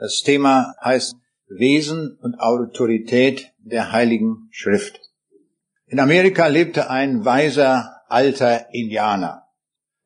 [0.00, 1.14] Das Thema heißt
[1.46, 4.98] Wesen und Autorität der Heiligen Schrift.
[5.88, 9.42] In Amerika lebte ein weiser alter Indianer.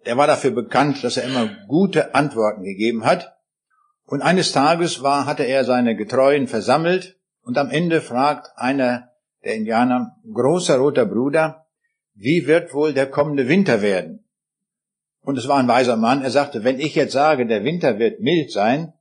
[0.05, 3.37] Der war dafür bekannt, dass er immer gute Antworten gegeben hat.
[4.05, 9.13] Und eines Tages war, hatte er seine Getreuen versammelt und am Ende fragt einer
[9.45, 11.67] der Indianer, großer roter Bruder,
[12.15, 14.25] wie wird wohl der kommende Winter werden?
[15.21, 18.19] Und es war ein weiser Mann, er sagte, wenn ich jetzt sage, der Winter wird
[18.19, 18.94] mild sein,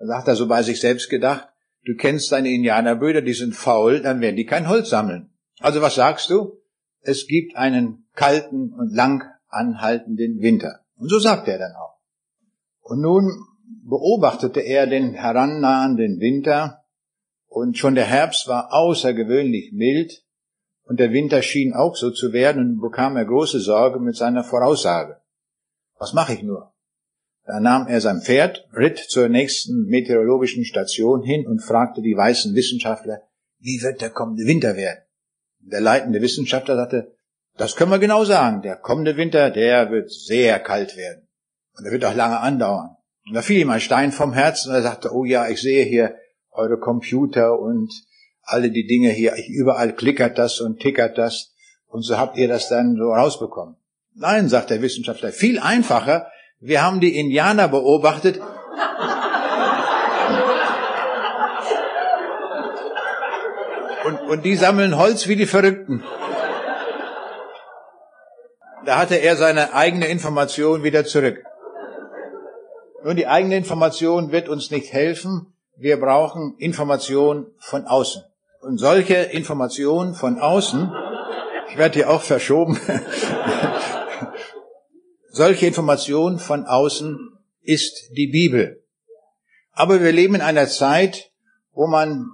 [0.00, 1.48] dann sagt er so bei sich selbst gedacht,
[1.84, 5.28] du kennst deine Indianerbrüder, die sind faul, dann werden die kein Holz sammeln.
[5.60, 6.58] Also was sagst du?
[7.02, 10.80] Es gibt einen kalten und lang anhaltenden Winter.
[10.96, 11.98] Und so sagt er dann auch.
[12.80, 13.44] Und nun
[13.84, 16.82] beobachtete er den herannahenden Winter
[17.46, 20.24] und schon der Herbst war außergewöhnlich mild
[20.84, 24.44] und der Winter schien auch so zu werden und bekam er große Sorge mit seiner
[24.44, 25.20] Voraussage.
[25.98, 26.72] Was mache ich nur?
[27.44, 32.54] Da nahm er sein Pferd, ritt zur nächsten meteorologischen Station hin und fragte die weißen
[32.54, 33.22] Wissenschaftler,
[33.58, 35.00] wie wird der kommende Winter werden?
[35.58, 37.12] Der leitende Wissenschaftler sagte,
[37.56, 41.28] das können wir genau sagen, der kommende Winter, der wird sehr kalt werden.
[41.76, 42.96] Und er wird auch lange andauern.
[43.26, 45.84] Und da fiel ihm ein Stein vom Herzen und er sagte, oh ja, ich sehe
[45.84, 46.16] hier
[46.50, 47.92] eure Computer und
[48.42, 51.54] alle die Dinge hier, überall klickert das und tickert das.
[51.86, 53.76] Und so habt ihr das dann so rausbekommen.
[54.14, 56.30] Nein, sagt der Wissenschaftler, viel einfacher.
[56.62, 58.38] Wir haben die Indianer beobachtet.
[64.04, 66.04] Und, und die sammeln Holz wie die Verrückten.
[68.84, 71.42] Da hatte er seine eigene Information wieder zurück.
[73.04, 75.54] Nun, die eigene Information wird uns nicht helfen.
[75.76, 78.22] Wir brauchen Information von außen.
[78.60, 80.92] Und solche Informationen von außen,
[81.70, 82.78] ich werde hier auch verschoben,
[85.30, 88.82] solche Information von außen ist die Bibel.
[89.72, 91.30] Aber wir leben in einer Zeit,
[91.72, 92.26] wo man,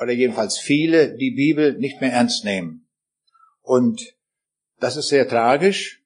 [0.00, 2.86] oder jedenfalls viele, die Bibel nicht mehr ernst nehmen.
[3.62, 4.14] Und
[4.80, 6.02] das ist sehr tragisch.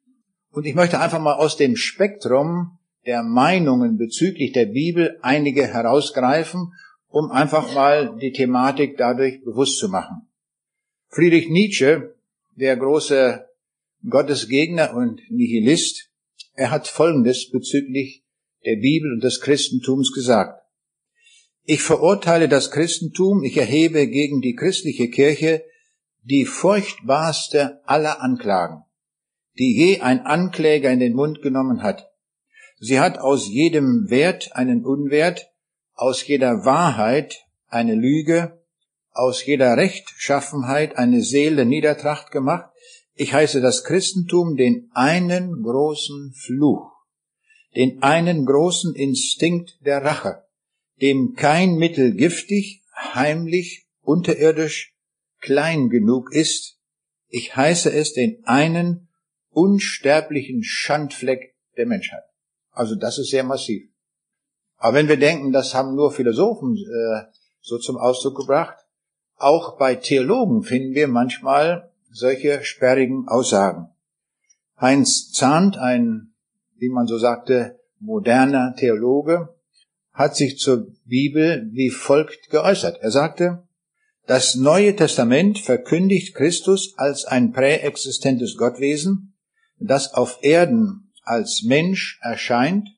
[0.51, 6.73] Und ich möchte einfach mal aus dem Spektrum der Meinungen bezüglich der Bibel einige herausgreifen,
[7.09, 10.29] um einfach mal die Thematik dadurch bewusst zu machen.
[11.09, 12.15] Friedrich Nietzsche,
[12.57, 13.47] der große
[14.09, 16.12] Gottesgegner und Nihilist,
[16.55, 18.25] er hat Folgendes bezüglich
[18.65, 20.63] der Bibel und des Christentums gesagt.
[21.65, 25.65] Ich verurteile das Christentum, ich erhebe gegen die christliche Kirche
[26.23, 28.85] die furchtbarste aller Anklagen,
[29.59, 32.11] die je ein Ankläger in den Mund genommen hat.
[32.79, 35.49] Sie hat aus jedem Wert einen Unwert,
[35.95, 38.61] aus jeder Wahrheit eine Lüge,
[39.11, 42.72] aus jeder Rechtschaffenheit eine Seele Niedertracht gemacht,
[43.15, 46.91] ich heiße das Christentum den einen großen Fluch,
[47.77, 50.45] den einen großen Instinkt der Rache,
[51.01, 54.95] dem kein Mittel giftig, heimlich, unterirdisch,
[55.41, 56.79] klein genug ist.
[57.29, 59.09] Ich heiße es den einen
[59.51, 62.25] unsterblichen Schandfleck der Menschheit.
[62.71, 63.83] Also das ist sehr massiv.
[64.77, 67.25] Aber wenn wir denken, das haben nur Philosophen äh,
[67.61, 68.77] so zum Ausdruck gebracht,
[69.37, 73.89] auch bei Theologen finden wir manchmal solche sperrigen Aussagen.
[74.81, 76.35] Heinz Zahnt, ein,
[76.77, 79.55] wie man so sagte, moderner Theologe,
[80.13, 82.99] hat sich zur Bibel wie folgt geäußert.
[83.01, 83.63] Er sagte,
[84.27, 89.35] das Neue Testament verkündigt Christus als ein präexistentes Gottwesen,
[89.79, 92.89] das auf Erden als Mensch erscheint,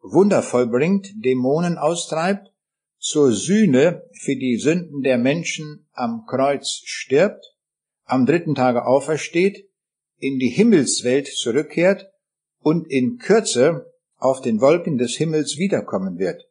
[0.00, 2.52] Wunder vollbringt, Dämonen austreibt,
[2.98, 7.51] zur Sühne für die Sünden der Menschen am Kreuz stirbt,
[8.12, 9.70] am dritten Tage aufersteht,
[10.18, 12.10] in die Himmelswelt zurückkehrt
[12.58, 16.42] und in Kürze auf den Wolken des Himmels wiederkommen wird,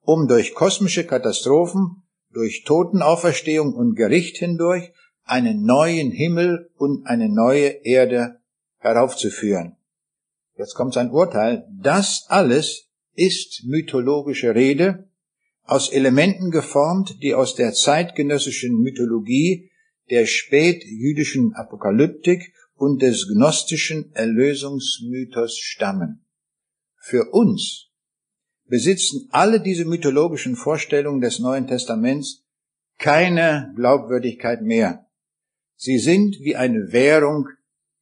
[0.00, 4.90] um durch kosmische Katastrophen, durch Totenauferstehung und Gericht hindurch
[5.22, 8.40] einen neuen Himmel und eine neue Erde
[8.78, 9.76] heraufzuführen.
[10.56, 11.64] Jetzt kommt sein Urteil.
[11.80, 15.08] Das alles ist mythologische Rede,
[15.62, 19.70] aus Elementen geformt, die aus der zeitgenössischen Mythologie
[20.10, 26.24] der spätjüdischen Apokalyptik und des gnostischen Erlösungsmythos stammen.
[26.96, 27.90] Für uns
[28.66, 32.44] besitzen alle diese mythologischen Vorstellungen des Neuen Testaments
[32.98, 35.06] keine Glaubwürdigkeit mehr.
[35.76, 37.48] Sie sind wie eine Währung,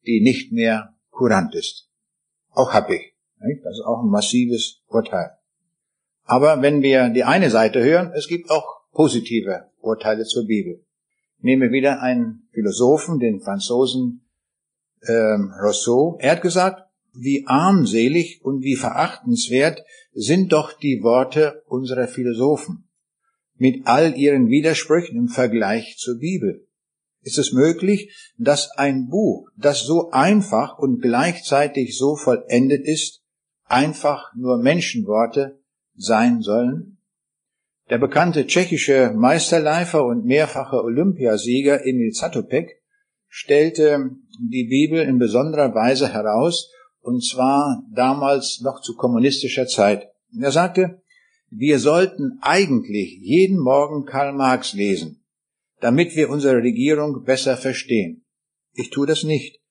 [0.05, 1.89] die nicht mehr kurant ist.
[2.49, 3.13] Auch hab ich.
[3.63, 5.31] Das ist auch ein massives Urteil.
[6.23, 10.86] Aber wenn wir die eine Seite hören, es gibt auch positive Urteile zur Bibel
[11.39, 14.27] nehme wieder einen Philosophen, den Franzosen
[15.07, 16.17] ähm, Rousseau.
[16.19, 22.87] Er hat gesagt, wie armselig und wie verachtenswert sind doch die Worte unserer Philosophen
[23.55, 26.67] mit all ihren Widersprüchen im Vergleich zur Bibel.
[27.21, 33.23] Ist es möglich, dass ein Buch, das so einfach und gleichzeitig so vollendet ist,
[33.65, 35.59] einfach nur Menschenworte
[35.95, 36.96] sein sollen?
[37.89, 42.81] Der bekannte tschechische Meisterleifer und mehrfache Olympiasieger Emil Zatopek
[43.29, 46.69] stellte die Bibel in besonderer Weise heraus,
[46.99, 50.09] und zwar damals noch zu kommunistischer Zeit.
[50.37, 51.01] Er sagte,
[51.49, 55.23] wir sollten eigentlich jeden Morgen Karl Marx lesen,
[55.79, 58.25] damit wir unsere Regierung besser verstehen.
[58.73, 59.61] Ich tue das nicht,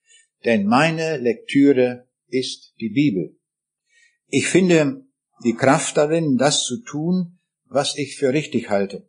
[0.47, 3.37] denn meine Lektüre ist die Bibel.
[4.29, 5.05] Ich finde
[5.45, 7.36] die Kraft darin, das zu tun,
[7.69, 9.09] was ich für richtig halte.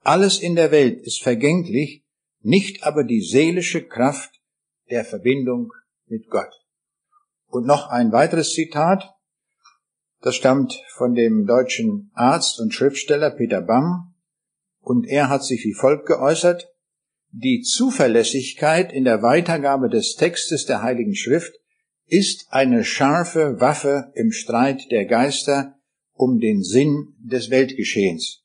[0.00, 2.04] Alles in der Welt ist vergänglich,
[2.40, 4.40] nicht aber die seelische Kraft
[4.90, 5.72] der Verbindung
[6.06, 6.52] mit Gott.
[7.46, 9.14] Und noch ein weiteres Zitat,
[10.20, 14.14] das stammt von dem deutschen Arzt und Schriftsteller Peter Bamm,
[14.80, 16.68] und er hat sich wie folgt geäußert,
[17.32, 21.52] die Zuverlässigkeit in der Weitergabe des Textes der Heiligen Schrift
[22.06, 25.75] ist eine scharfe Waffe im Streit der Geister
[26.16, 28.42] um den Sinn des Weltgeschehens.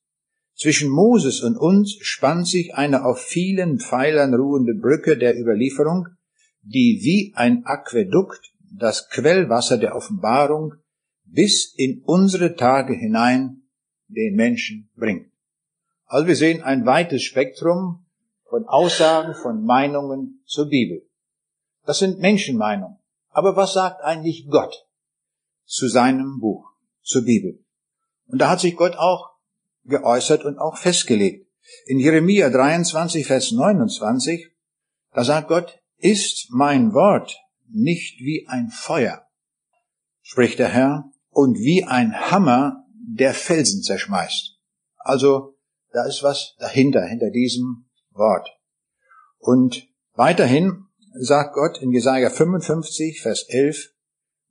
[0.56, 6.08] Zwischen Moses und uns spannt sich eine auf vielen Pfeilern ruhende Brücke der Überlieferung,
[6.62, 10.76] die wie ein Aquädukt das Quellwasser der Offenbarung
[11.26, 13.64] bis in unsere Tage hinein
[14.08, 15.32] den Menschen bringt.
[16.06, 18.06] Also wir sehen ein weites Spektrum
[18.50, 21.08] von Aussagen, von Meinungen zur Bibel.
[21.86, 22.98] Das sind Menschenmeinungen.
[23.30, 24.86] Aber was sagt eigentlich Gott
[25.66, 26.71] zu seinem Buch,
[27.04, 27.64] zur Bibel?
[28.28, 29.32] Und da hat sich Gott auch
[29.84, 31.48] geäußert und auch festgelegt.
[31.86, 34.50] In Jeremia 23, Vers 29,
[35.14, 37.38] da sagt Gott, ist mein Wort
[37.68, 39.28] nicht wie ein Feuer,
[40.22, 44.58] spricht der Herr, und wie ein Hammer, der Felsen zerschmeißt.
[44.98, 45.58] Also,
[45.92, 48.48] da ist was dahinter, hinter diesem Wort.
[49.38, 53.94] Und weiterhin sagt Gott in Jesaja 55, Vers 11,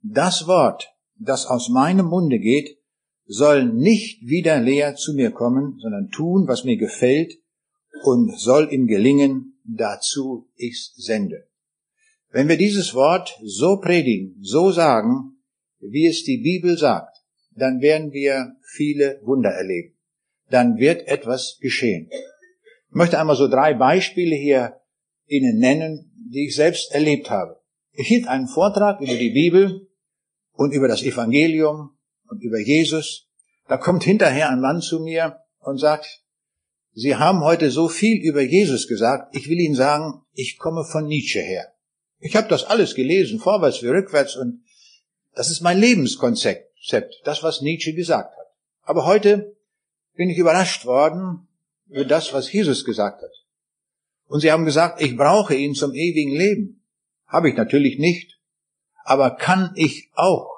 [0.01, 0.90] das Wort,
[1.23, 2.77] das aus meinem Munde geht,
[3.25, 7.39] soll nicht wieder leer zu mir kommen, sondern tun, was mir gefällt
[8.03, 11.47] und soll ihm gelingen, dazu ich sende.
[12.31, 15.37] Wenn wir dieses Wort so predigen, so sagen,
[15.79, 17.17] wie es die Bibel sagt,
[17.51, 19.95] dann werden wir viele Wunder erleben.
[20.49, 22.09] Dann wird etwas geschehen.
[22.11, 24.81] Ich möchte einmal so drei Beispiele hier
[25.27, 27.61] Ihnen nennen, die ich selbst erlebt habe.
[27.93, 29.87] Ich hielt einen Vortrag über die Bibel
[30.53, 33.27] und über das Evangelium und über Jesus.
[33.67, 36.21] Da kommt hinterher ein Mann zu mir und sagt,
[36.93, 41.05] Sie haben heute so viel über Jesus gesagt, ich will Ihnen sagen, ich komme von
[41.05, 41.73] Nietzsche her.
[42.19, 44.63] Ich habe das alles gelesen, vorwärts wie rückwärts, und
[45.33, 46.69] das ist mein Lebenskonzept,
[47.23, 48.47] das, was Nietzsche gesagt hat.
[48.81, 49.55] Aber heute
[50.15, 51.47] bin ich überrascht worden
[51.87, 53.31] über das, was Jesus gesagt hat.
[54.27, 56.83] Und sie haben gesagt, ich brauche ihn zum ewigen Leben.
[57.27, 58.39] Habe ich natürlich nicht.
[59.03, 60.49] Aber kann ich auch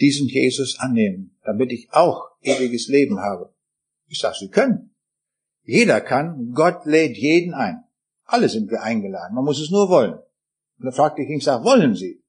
[0.00, 3.54] diesen Jesus annehmen, damit ich auch ewiges Leben habe?
[4.06, 4.94] Ich sage, Sie können.
[5.62, 6.52] Jeder kann.
[6.54, 7.84] Gott lädt jeden ein.
[8.24, 9.34] Alle sind wir eingeladen.
[9.34, 10.14] Man muss es nur wollen.
[10.14, 12.22] Und dann fragte ich ihn, ich sag, wollen Sie?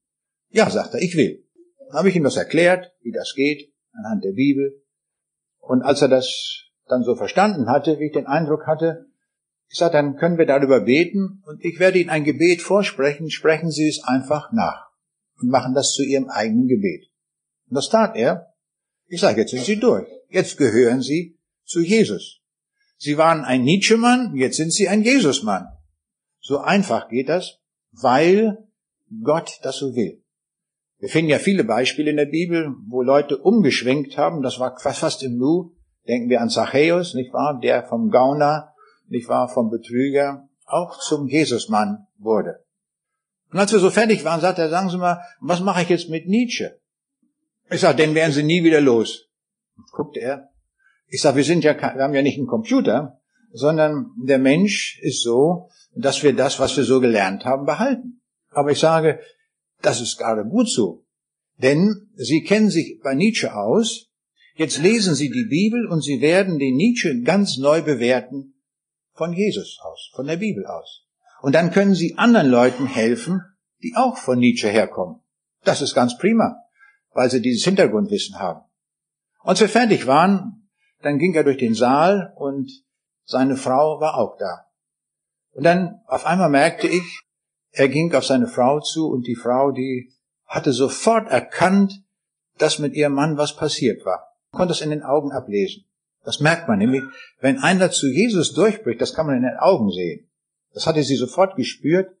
[0.50, 1.44] Ja, sagt er, ich will.
[1.78, 4.82] Dann habe ich ihm das erklärt, wie das geht, anhand der Bibel.
[5.58, 9.06] Und als er das dann so verstanden hatte, wie ich den Eindruck hatte,
[9.68, 13.70] ich sage, dann können wir darüber beten und ich werde Ihnen ein Gebet vorsprechen, sprechen
[13.70, 14.85] Sie es einfach nach
[15.40, 17.08] und machen das zu Ihrem eigenen Gebet.
[17.68, 18.54] Und das tat er.
[19.06, 20.06] Ich sage, jetzt sind Sie durch.
[20.28, 22.40] Jetzt gehören Sie zu Jesus.
[22.96, 25.68] Sie waren ein Nietzsche-Mann, jetzt sind Sie ein Jesus-Mann.
[26.40, 27.58] So einfach geht das,
[27.92, 28.58] weil
[29.22, 30.22] Gott das so will.
[30.98, 35.22] Wir finden ja viele Beispiele in der Bibel, wo Leute umgeschwenkt haben, das war fast
[35.22, 35.72] im Nu.
[36.08, 38.72] Denken wir an Zachäus, nicht wahr, der vom Gauner
[39.08, 42.64] nicht wahr, vom Betrüger, auch zum Jesusmann wurde.
[43.56, 46.10] Und als wir so fertig waren, sagt er, sagen Sie mal, was mache ich jetzt
[46.10, 46.78] mit Nietzsche?
[47.70, 49.30] Ich sage, den werden Sie nie wieder los.
[49.92, 50.50] Guckte er.
[51.06, 53.18] Ich sage, wir sind ja, wir haben ja nicht einen Computer,
[53.52, 58.20] sondern der Mensch ist so, dass wir das, was wir so gelernt haben, behalten.
[58.50, 59.20] Aber ich sage,
[59.80, 61.06] das ist gerade gut so.
[61.56, 64.10] Denn Sie kennen sich bei Nietzsche aus.
[64.56, 68.60] Jetzt lesen Sie die Bibel und Sie werden den Nietzsche ganz neu bewerten
[69.14, 71.05] von Jesus aus, von der Bibel aus.
[71.46, 73.40] Und dann können Sie anderen Leuten helfen,
[73.80, 75.20] die auch von Nietzsche herkommen.
[75.62, 76.56] Das ist ganz prima,
[77.12, 78.62] weil sie dieses Hintergrundwissen haben.
[79.44, 80.68] Und als wir fertig waren,
[81.02, 82.68] dann ging er durch den Saal und
[83.26, 84.66] seine Frau war auch da.
[85.52, 87.20] Und dann auf einmal merkte ich,
[87.70, 90.12] er ging auf seine Frau zu und die Frau, die
[90.46, 92.02] hatte sofort erkannt,
[92.58, 94.32] dass mit ihrem Mann was passiert war.
[94.50, 95.84] Konnte es in den Augen ablesen.
[96.24, 97.04] Das merkt man nämlich,
[97.38, 100.28] wenn einer zu Jesus durchbricht, das kann man in den Augen sehen.
[100.76, 102.14] Das hatte sie sofort gespürt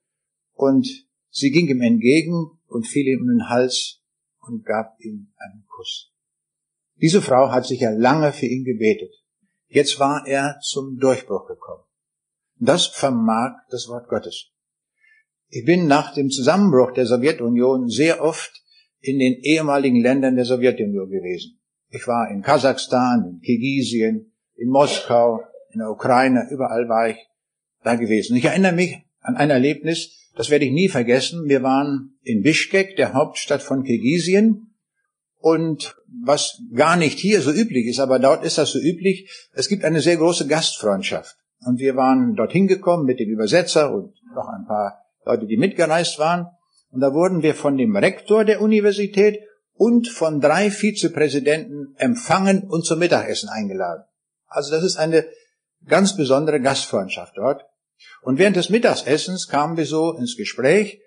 [0.54, 0.88] und
[1.28, 4.00] sie ging ihm entgegen und fiel ihm in den Hals
[4.40, 6.10] und gab ihm einen Kuss.
[6.94, 9.12] Diese Frau hat sich ja lange für ihn gebetet.
[9.66, 11.84] Jetzt war er zum Durchbruch gekommen.
[12.58, 14.52] Das vermag das Wort Gottes.
[15.48, 18.62] Ich bin nach dem Zusammenbruch der Sowjetunion sehr oft
[19.00, 21.60] in den ehemaligen Ländern der Sowjetunion gewesen.
[21.90, 27.18] Ich war in Kasachstan, in Kirgisien, in Moskau, in der Ukraine, überall war ich
[27.86, 28.36] da gewesen.
[28.36, 31.48] Ich erinnere mich an ein Erlebnis, das werde ich nie vergessen.
[31.48, 34.74] Wir waren in Bishkek, der Hauptstadt von Kirgisien.
[35.38, 39.68] Und was gar nicht hier so üblich ist, aber dort ist das so üblich, es
[39.68, 41.36] gibt eine sehr große Gastfreundschaft.
[41.60, 46.18] Und wir waren dorthin gekommen mit dem Übersetzer und noch ein paar Leute, die mitgereist
[46.18, 46.48] waren.
[46.90, 49.40] Und da wurden wir von dem Rektor der Universität
[49.74, 54.04] und von drei Vizepräsidenten empfangen und zum Mittagessen eingeladen.
[54.46, 55.26] Also das ist eine
[55.86, 57.64] ganz besondere Gastfreundschaft dort.
[58.22, 61.00] Und während des Mittagessens kamen wir so ins Gespräch.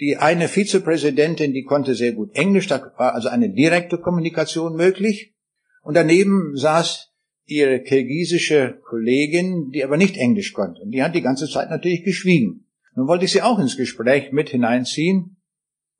[0.00, 5.34] Die eine Vizepräsidentin, die konnte sehr gut Englisch, da war also eine direkte Kommunikation möglich.
[5.82, 7.12] Und daneben saß
[7.46, 10.80] ihre kirgisische Kollegin, die aber nicht Englisch konnte.
[10.82, 12.66] Und die hat die ganze Zeit natürlich geschwiegen.
[12.96, 15.36] Nun wollte ich sie auch ins Gespräch mit hineinziehen.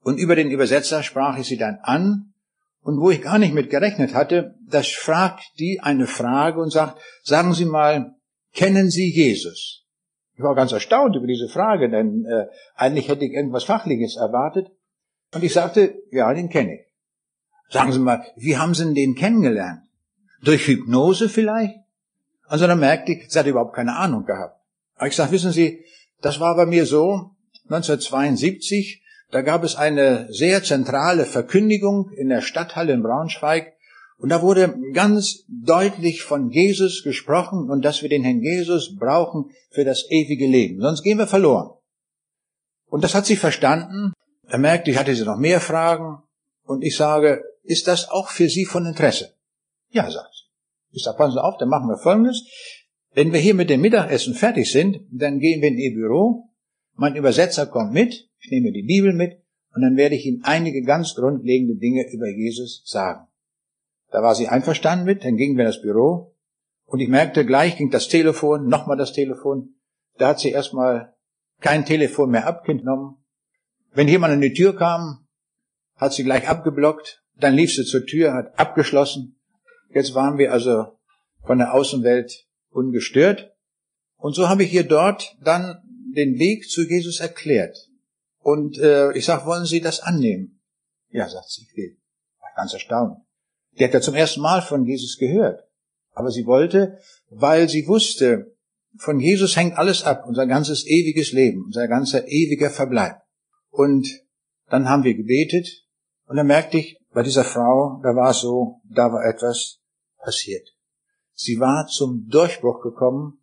[0.01, 2.35] Und über den Übersetzer sprach ich sie dann an.
[2.81, 7.01] Und wo ich gar nicht mit gerechnet hatte, das fragt die eine Frage und sagt,
[7.23, 8.15] sagen Sie mal,
[8.53, 9.84] kennen Sie Jesus?
[10.37, 14.71] Ich war ganz erstaunt über diese Frage, denn äh, eigentlich hätte ich irgendwas Fachliches erwartet.
[15.33, 16.81] Und ich sagte, ja, den kenne ich.
[17.71, 19.83] Sagen Sie mal, wie haben Sie denn den kennengelernt?
[20.43, 21.77] Durch Hypnose vielleicht?
[22.47, 24.61] Also dann merkte ich, sie hat überhaupt keine Ahnung gehabt.
[24.97, 25.85] Aber ich sage, wissen Sie,
[26.21, 27.31] das war bei mir so,
[27.65, 33.74] 1972, da gab es eine sehr zentrale Verkündigung in der Stadthalle in Braunschweig
[34.19, 39.51] und da wurde ganz deutlich von Jesus gesprochen und dass wir den Herrn Jesus brauchen
[39.71, 40.81] für das ewige Leben.
[40.81, 41.71] Sonst gehen wir verloren.
[42.87, 44.13] Und das hat sie verstanden.
[44.47, 46.23] Er merkte, ich hatte sie noch mehr Fragen
[46.65, 49.35] und ich sage, ist das auch für Sie von Interesse?
[49.91, 50.45] Ja, sagt sie.
[50.91, 52.45] Ich sage, passen Sie auf, dann machen wir Folgendes.
[53.15, 56.51] Wenn wir hier mit dem Mittagessen fertig sind, dann gehen wir in Ihr Büro.
[56.95, 58.29] Mein Übersetzer kommt mit.
[58.41, 59.41] Ich nehme die Bibel mit.
[59.75, 63.27] Und dann werde ich Ihnen einige ganz grundlegende Dinge über Jesus sagen.
[64.15, 65.25] Da war sie einverstanden mit.
[65.25, 66.37] Dann gingen wir in das Büro.
[66.85, 69.75] Und ich merkte, gleich ging das Telefon, nochmal das Telefon.
[70.19, 71.17] Da hat sie erstmal
[71.61, 73.17] kein Telefon mehr abgenommen.
[73.93, 75.27] Wenn jemand an die Tür kam,
[75.97, 77.25] hat sie gleich abgeblockt.
[77.35, 79.41] Dann lief sie zur Tür, hat abgeschlossen.
[79.93, 80.97] Jetzt waren wir also
[81.45, 83.53] von der Außenwelt ungestört.
[84.17, 85.83] Und so habe ich ihr dort dann
[86.15, 87.91] den Weg zu Jesus erklärt.
[88.39, 90.61] Und äh, ich sag, wollen Sie das annehmen?
[91.09, 91.97] Ja, sagt sie, ich will.
[92.39, 93.24] War ganz erstaunt.
[93.79, 95.65] Die hat ja zum ersten Mal von Jesus gehört.
[96.13, 96.99] Aber sie wollte,
[97.31, 98.55] weil sie wusste,
[98.97, 103.17] von Jesus hängt alles ab, unser ganzes ewiges Leben, unser ganzer ewiger Verbleib.
[103.71, 104.09] Und
[104.69, 105.85] dann haben wir gebetet
[106.27, 109.81] und dann merkte ich, bei dieser Frau, da war es so, da war etwas
[110.19, 110.69] passiert.
[111.33, 113.39] Sie war zum Durchbruch gekommen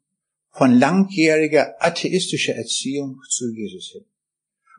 [0.49, 4.05] von langjähriger atheistischer Erziehung zu Jesus hin.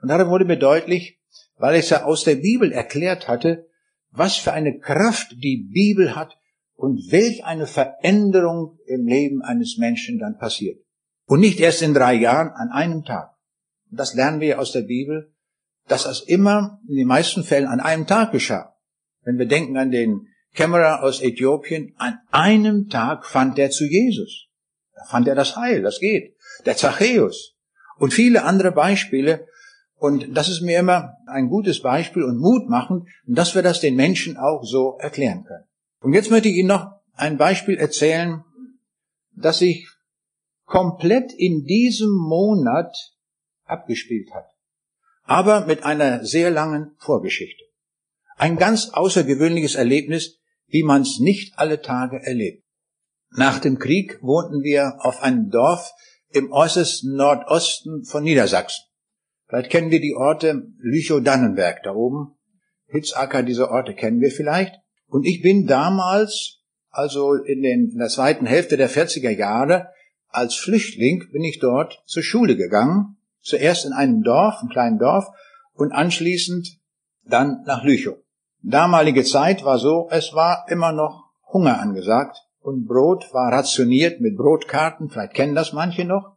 [0.02, 1.18] Und darin wurde mir deutlich,
[1.56, 3.66] weil ich ja aus der Bibel erklärt hatte,
[4.12, 6.37] was für eine Kraft die Bibel hat
[6.75, 10.78] und welch eine Veränderung im Leben eines Menschen dann passiert.
[11.26, 13.35] Und nicht erst in drei Jahren, an einem Tag.
[13.90, 15.33] Das lernen wir aus der Bibel,
[15.88, 18.76] dass das immer in den meisten Fällen an einem Tag geschah.
[19.23, 24.49] Wenn wir denken an den Kämmerer aus Äthiopien, an einem Tag fand er zu Jesus.
[24.95, 26.37] Da fand er das Heil, das geht.
[26.66, 27.57] Der Zachäus.
[27.97, 29.47] Und viele andere Beispiele.
[30.02, 33.94] Und das ist mir immer ein gutes Beispiel und Mut machen, dass wir das den
[33.94, 35.62] Menschen auch so erklären können.
[36.00, 38.42] Und jetzt möchte ich Ihnen noch ein Beispiel erzählen,
[39.37, 39.88] das sich
[40.64, 42.92] komplett in diesem Monat
[43.62, 44.47] abgespielt hat.
[45.23, 47.62] Aber mit einer sehr langen Vorgeschichte.
[48.37, 52.64] Ein ganz außergewöhnliches Erlebnis, wie man es nicht alle Tage erlebt.
[53.30, 55.92] Nach dem Krieg wohnten wir auf einem Dorf
[56.30, 58.92] im äußersten Nordosten von Niedersachsen.
[59.52, 62.38] Vielleicht kennen wir die Orte Lüchow-Dannenberg da oben.
[62.87, 64.76] Hitzacker, diese Orte kennen wir vielleicht.
[65.09, 69.88] Und ich bin damals, also in, den, in der zweiten Hälfte der 40er Jahre,
[70.28, 73.18] als Flüchtling bin ich dort zur Schule gegangen.
[73.42, 75.26] Zuerst in einem Dorf, einem kleinen Dorf,
[75.75, 76.78] und anschließend
[77.26, 78.16] dann nach Lüchow.
[78.62, 84.35] Damalige Zeit war so, es war immer noch Hunger angesagt und Brot war rationiert mit
[84.35, 86.37] Brotkarten, vielleicht kennen das manche noch.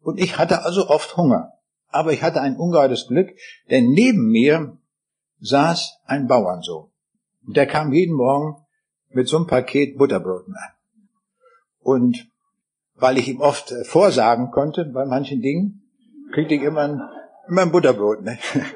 [0.00, 1.53] Und ich hatte also oft Hunger.
[1.94, 3.30] Aber ich hatte ein ungeheures Glück,
[3.70, 4.76] denn neben mir
[5.38, 6.90] saß ein Bauernsohn.
[7.46, 8.56] Der kam jeden Morgen
[9.10, 10.72] mit so einem Paket Butterbroten an.
[11.78, 12.28] Und
[12.96, 15.84] weil ich ihm oft äh, vorsagen konnte bei manchen Dingen,
[16.32, 17.00] kriegte ich immer ein,
[17.48, 18.22] immer ein Butterbrot.
[18.22, 18.38] Ne?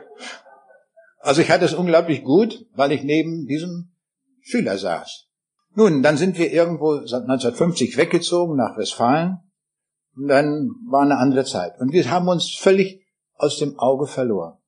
[1.20, 3.90] Also ich hatte es unglaublich gut, weil ich neben diesem
[4.40, 5.26] Schüler saß.
[5.74, 9.40] Nun, dann sind wir irgendwo 1950 weggezogen nach Westfalen
[10.16, 11.78] und dann war eine andere Zeit.
[11.80, 12.97] Und wir haben uns völlig
[13.38, 14.58] aus dem Auge verloren.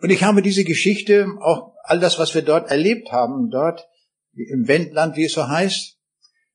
[0.00, 3.88] Und ich habe diese Geschichte, auch all das, was wir dort erlebt haben, dort
[4.34, 5.96] im Wendland, wie es so heißt,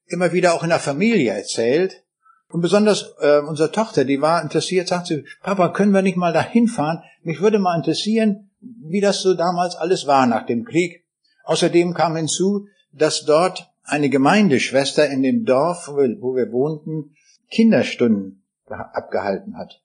[0.07, 2.03] immer wieder auch in der Familie erzählt.
[2.49, 6.33] Und besonders äh, unsere Tochter, die war interessiert, sagt sie, Papa, können wir nicht mal
[6.33, 7.03] dahin fahren?
[7.21, 11.05] Mich würde mal interessieren, wie das so damals alles war nach dem Krieg.
[11.45, 17.15] Außerdem kam hinzu, dass dort eine Gemeindeschwester in dem Dorf, wo wir, wo wir wohnten,
[17.49, 19.81] Kinderstunden abgehalten hat.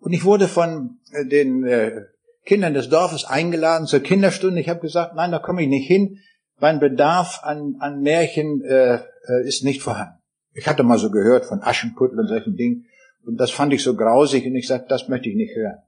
[0.00, 2.02] Und ich wurde von äh, den äh,
[2.44, 4.60] Kindern des Dorfes eingeladen zur Kinderstunde.
[4.60, 6.18] Ich habe gesagt, nein, da komme ich nicht hin.
[6.60, 10.18] Mein Bedarf an, an Märchen äh, äh, ist nicht vorhanden.
[10.54, 12.86] Ich hatte mal so gehört von Aschenputtel und solchen Dingen.
[13.24, 15.78] Und das fand ich so grausig und ich sagte, das möchte ich nicht hören.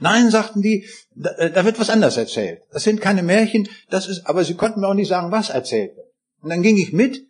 [0.00, 2.62] Nein, sagten die, da, da wird was anderes erzählt.
[2.72, 5.96] Das sind keine Märchen, das ist, aber sie konnten mir auch nicht sagen, was erzählt
[5.96, 6.08] wird.
[6.40, 7.26] Und dann ging ich mit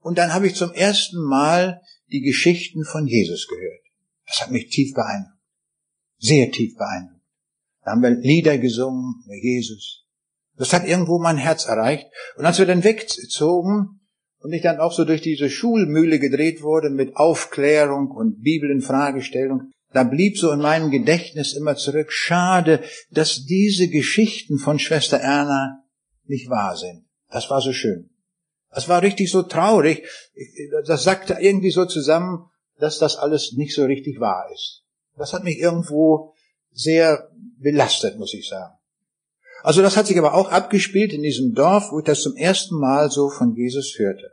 [0.00, 1.80] und dann habe ich zum ersten Mal
[2.10, 3.80] die Geschichten von Jesus gehört.
[4.26, 5.35] Das hat mich tief beeindruckt.
[6.18, 7.22] Sehr tief beeindruckt.
[7.84, 10.04] Da haben wir Lieder gesungen über Jesus.
[10.56, 12.06] Das hat irgendwo mein Herz erreicht.
[12.36, 14.00] Und als wir dann wegzogen
[14.38, 18.80] und ich dann auch so durch diese Schulmühle gedreht wurde mit Aufklärung und Bibel in
[18.80, 25.18] Fragestellung, da blieb so in meinem Gedächtnis immer zurück, schade, dass diese Geschichten von Schwester
[25.18, 25.84] Erna
[26.24, 27.04] nicht wahr sind.
[27.30, 28.10] Das war so schön.
[28.70, 30.06] Das war richtig so traurig.
[30.86, 32.46] Das sagte irgendwie so zusammen,
[32.78, 34.82] dass das alles nicht so richtig wahr ist.
[35.16, 36.34] Das hat mich irgendwo
[36.72, 38.74] sehr belastet, muss ich sagen.
[39.62, 42.78] Also das hat sich aber auch abgespielt in diesem Dorf, wo ich das zum ersten
[42.78, 44.32] Mal so von Jesus hörte.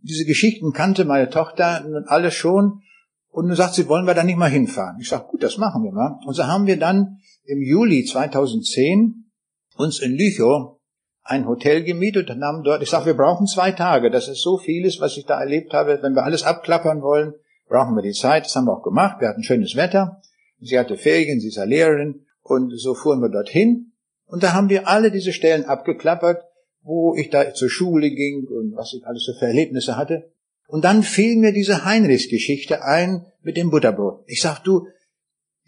[0.00, 2.82] Diese Geschichten kannte meine Tochter nun alle schon
[3.28, 4.98] und nun sagt sie, wollen wir da nicht mal hinfahren?
[5.00, 6.18] Ich sage, gut, das machen wir mal.
[6.26, 9.30] Und so haben wir dann im Juli 2010
[9.76, 10.78] uns in Lüchow
[11.22, 14.10] ein Hotel gemietet und haben dort, ich sage, wir brauchen zwei Tage.
[14.10, 16.00] Das ist so vieles, was ich da erlebt habe.
[16.02, 17.34] Wenn wir alles abklappern wollen,
[17.72, 18.44] brauchen wir die Zeit.
[18.44, 19.20] Das haben wir auch gemacht.
[19.20, 20.20] Wir hatten schönes Wetter.
[20.60, 22.26] Sie hatte Ferien, sie ist ja Lehrerin.
[22.42, 23.92] Und so fuhren wir dorthin.
[24.26, 26.42] Und da haben wir alle diese Stellen abgeklappert,
[26.82, 30.30] wo ich da zur Schule ging und was ich alles so für Erlebnisse hatte.
[30.68, 34.24] Und dann fiel mir diese Heinrichs-Geschichte ein mit dem Butterbrot.
[34.26, 34.86] Ich sag, du,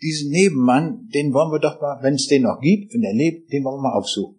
[0.03, 3.51] diesen Nebenmann, den wollen wir doch mal, wenn es den noch gibt, wenn er lebt,
[3.51, 4.39] den wollen wir mal aufsuchen.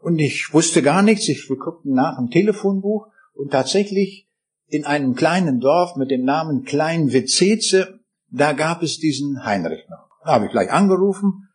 [0.00, 1.26] Und ich wusste gar nichts.
[1.28, 4.25] Ich, wir guckten nach im Telefonbuch und tatsächlich
[4.68, 8.00] in einem kleinen Dorf mit dem Namen Klein Witzeze,
[8.30, 10.08] da gab es diesen Heinrich noch.
[10.24, 11.48] Da habe ich gleich angerufen.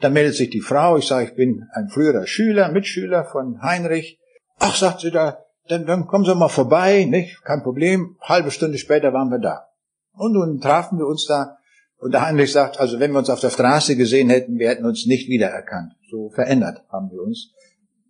[0.00, 0.96] Da meldet sich die Frau.
[0.96, 4.18] Ich sage, ich bin ein früherer Schüler, Mitschüler von Heinrich.
[4.58, 5.38] Ach, sagt sie da,
[5.68, 7.42] dann, dann kommen Sie mal vorbei, nicht?
[7.44, 8.16] Kein Problem.
[8.20, 9.66] Halbe Stunde später waren wir da.
[10.12, 11.58] Und nun trafen wir uns da.
[11.98, 14.84] Und der Heinrich sagt, also wenn wir uns auf der Straße gesehen hätten, wir hätten
[14.84, 15.92] uns nicht wiedererkannt.
[16.10, 17.52] So verändert haben wir uns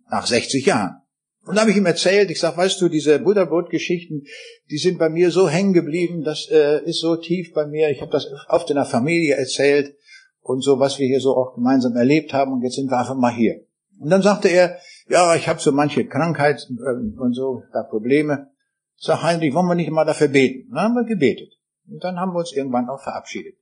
[0.09, 1.01] nach 60 Jahren.
[1.47, 4.23] Und da habe ich ihm erzählt, ich sag, weißt du, diese Butterbrot-Geschichten,
[4.69, 7.89] die sind bei mir so hängen geblieben, das äh, ist so tief bei mir.
[7.89, 9.95] Ich habe das oft in der Familie erzählt
[10.41, 12.51] und so, was wir hier so auch gemeinsam erlebt haben.
[12.51, 13.61] Und jetzt sind wir einfach mal hier.
[13.97, 18.49] Und dann sagte er, ja, ich habe so manche Krankheit äh, und so, da Probleme.
[18.97, 20.69] Sag Heinrich, wollen wir nicht mal dafür beten?
[20.73, 21.53] Dann haben wir gebetet.
[21.87, 23.55] Und dann haben wir uns irgendwann auch verabschiedet.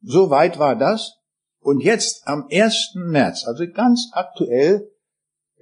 [0.00, 1.18] So weit war das.
[1.60, 2.94] Und jetzt am 1.
[2.94, 4.91] März, also ganz aktuell,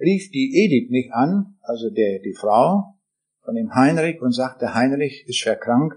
[0.01, 2.95] rief die Edith mich an, also der, die Frau
[3.43, 5.93] von dem Heinrich und sagte, Heinrich ist schwer krank,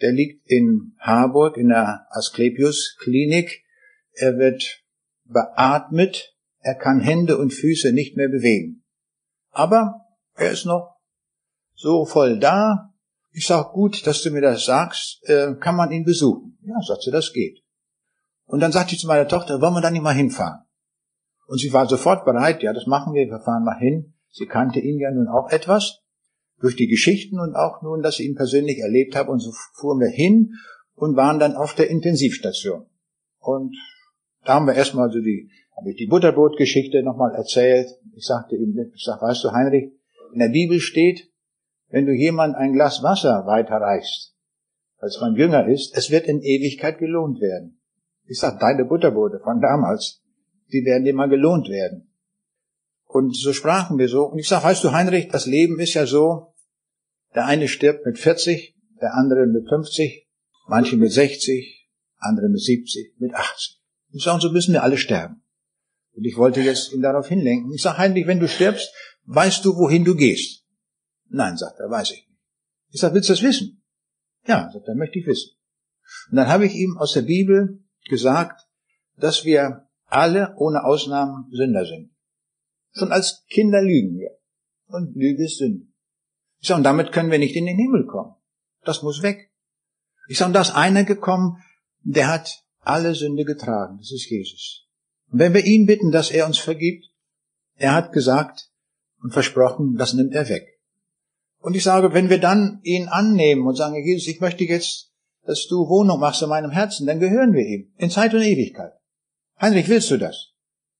[0.00, 3.62] der liegt in Harburg in der Asklepios Klinik,
[4.14, 4.82] er wird
[5.24, 8.84] beatmet, er kann Hände und Füße nicht mehr bewegen.
[9.50, 10.96] Aber er ist noch
[11.74, 12.94] so voll da.
[13.32, 16.58] Ich sag, gut, dass du mir das sagst, äh, kann man ihn besuchen?
[16.62, 17.62] Ja, sagt sie, das geht.
[18.44, 20.64] Und dann sagte ich zu meiner Tochter, wollen wir da nicht mal hinfahren?
[21.52, 24.14] Und sie war sofort bereit, ja, das machen wir, wir fahren mal hin.
[24.30, 26.00] Sie kannte ihn ja nun auch etwas
[26.58, 29.30] durch die Geschichten und auch nun, dass sie ihn persönlich erlebt habe.
[29.30, 30.54] Und so fuhren wir hin
[30.94, 32.86] und waren dann auf der Intensivstation.
[33.38, 33.76] Und
[34.46, 37.90] da haben wir erstmal so die, habe ich die Butterbrotgeschichte nochmal erzählt.
[38.16, 39.92] Ich sagte ihm, ich sag, weißt du, Heinrich,
[40.32, 41.28] in der Bibel steht,
[41.90, 44.34] wenn du jemand ein Glas Wasser weiterreichst,
[44.96, 47.78] als man jünger ist, es wird in Ewigkeit gelohnt werden.
[48.24, 50.21] Ich sag, deine Butterbrote von damals,
[50.72, 52.12] die werden mal gelohnt werden.
[53.04, 54.24] Und so sprachen wir so.
[54.24, 56.54] Und ich sage, weißt du, Heinrich, das Leben ist ja so,
[57.34, 60.26] der eine stirbt mit 40, der andere mit 50,
[60.66, 63.82] manche mit 60, andere mit 70, mit 80.
[64.12, 65.42] Ich sage, so müssen wir alle sterben.
[66.14, 67.72] Und ich wollte jetzt ihn darauf hinlenken.
[67.72, 68.92] Ich sage, Heinrich, wenn du stirbst,
[69.24, 70.64] weißt du, wohin du gehst?
[71.28, 72.40] Nein, sagt er, weiß ich nicht.
[72.90, 73.82] Ich sage, willst du das wissen?
[74.46, 75.52] Ja, sagt er, möchte ich wissen.
[76.30, 78.66] Und dann habe ich ihm aus der Bibel gesagt,
[79.16, 82.10] dass wir alle ohne Ausnahmen Sünder sind.
[82.94, 84.30] Schon als Kinder lügen wir.
[84.86, 85.86] Und Lüge ist Sünde.
[86.60, 88.34] Ich sage, und damit können wir nicht in den Himmel kommen.
[88.84, 89.50] Das muss weg.
[90.28, 91.62] Ich sage, und da ist einer gekommen,
[92.00, 93.98] der hat alle Sünde getragen.
[93.98, 94.86] Das ist Jesus.
[95.30, 97.06] Und wenn wir ihn bitten, dass er uns vergibt,
[97.76, 98.70] er hat gesagt
[99.22, 100.78] und versprochen, das nimmt er weg.
[101.58, 105.10] Und ich sage, wenn wir dann ihn annehmen und sagen, Jesus, ich möchte jetzt,
[105.44, 107.92] dass du Wohnung machst in meinem Herzen, dann gehören wir ihm.
[107.96, 108.92] In Zeit und Ewigkeit.
[109.62, 110.48] Heinrich, willst du das?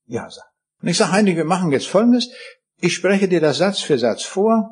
[0.07, 0.49] Ja, sagt.
[0.81, 2.31] Und ich sage, Heinrich, wir machen jetzt Folgendes.
[2.81, 4.71] Ich spreche dir das Satz für Satz vor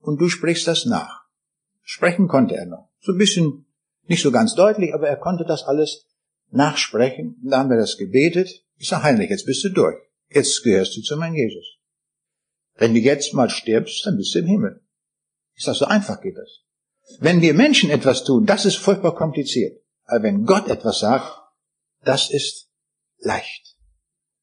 [0.00, 1.22] und du sprichst das nach.
[1.82, 2.90] Sprechen konnte er noch.
[3.00, 3.66] So ein bisschen,
[4.06, 6.06] nicht so ganz deutlich, aber er konnte das alles
[6.50, 7.36] nachsprechen.
[7.44, 8.64] Da haben wir das gebetet.
[8.76, 9.96] Ich sage, Heinrich, jetzt bist du durch.
[10.28, 11.78] Jetzt gehörst du zu meinem Jesus.
[12.74, 14.82] Wenn du jetzt mal stirbst, dann bist du im Himmel.
[15.54, 16.62] Ich sage, so einfach geht das.
[17.20, 19.80] Wenn wir Menschen etwas tun, das ist furchtbar kompliziert.
[20.04, 21.30] Aber wenn Gott etwas sagt,
[22.02, 22.69] das ist
[23.20, 23.76] leicht.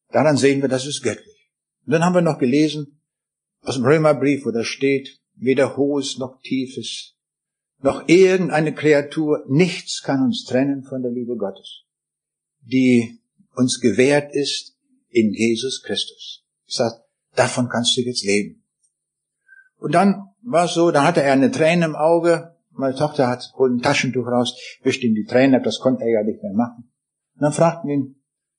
[0.10, 1.52] Daran sehen wir, das ist göttlich.
[1.86, 3.02] Und dann haben wir noch gelesen
[3.62, 7.16] aus dem Römerbrief, wo da steht, weder hohes noch tiefes,
[7.80, 11.84] noch irgendeine Kreatur, nichts kann uns trennen von der Liebe Gottes,
[12.62, 13.20] die
[13.56, 14.78] uns gewährt ist
[15.10, 16.44] in Jesus Christus.
[16.66, 16.96] Ich sage,
[17.36, 18.64] davon kannst du jetzt leben.
[19.80, 23.52] Und dann war es so, da hatte er eine Träne im Auge, meine Tochter hat
[23.56, 26.54] holt ein Taschentuch raus, wischt ihm die Träne ab, das konnte er ja nicht mehr
[26.54, 26.92] machen.
[27.36, 28.17] Und dann fragten ihn,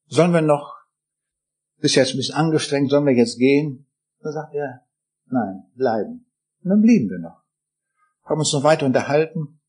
[0.09, 0.75] sollen wir noch,
[1.81, 3.87] bist jetzt ein bisschen angestrengt, sollen wir jetzt gehen?
[4.21, 4.83] Dann sagt er,
[5.27, 6.27] nein, bleiben.
[6.63, 7.43] Und dann blieben wir noch.
[8.25, 9.61] Haben uns noch weiter unterhalten.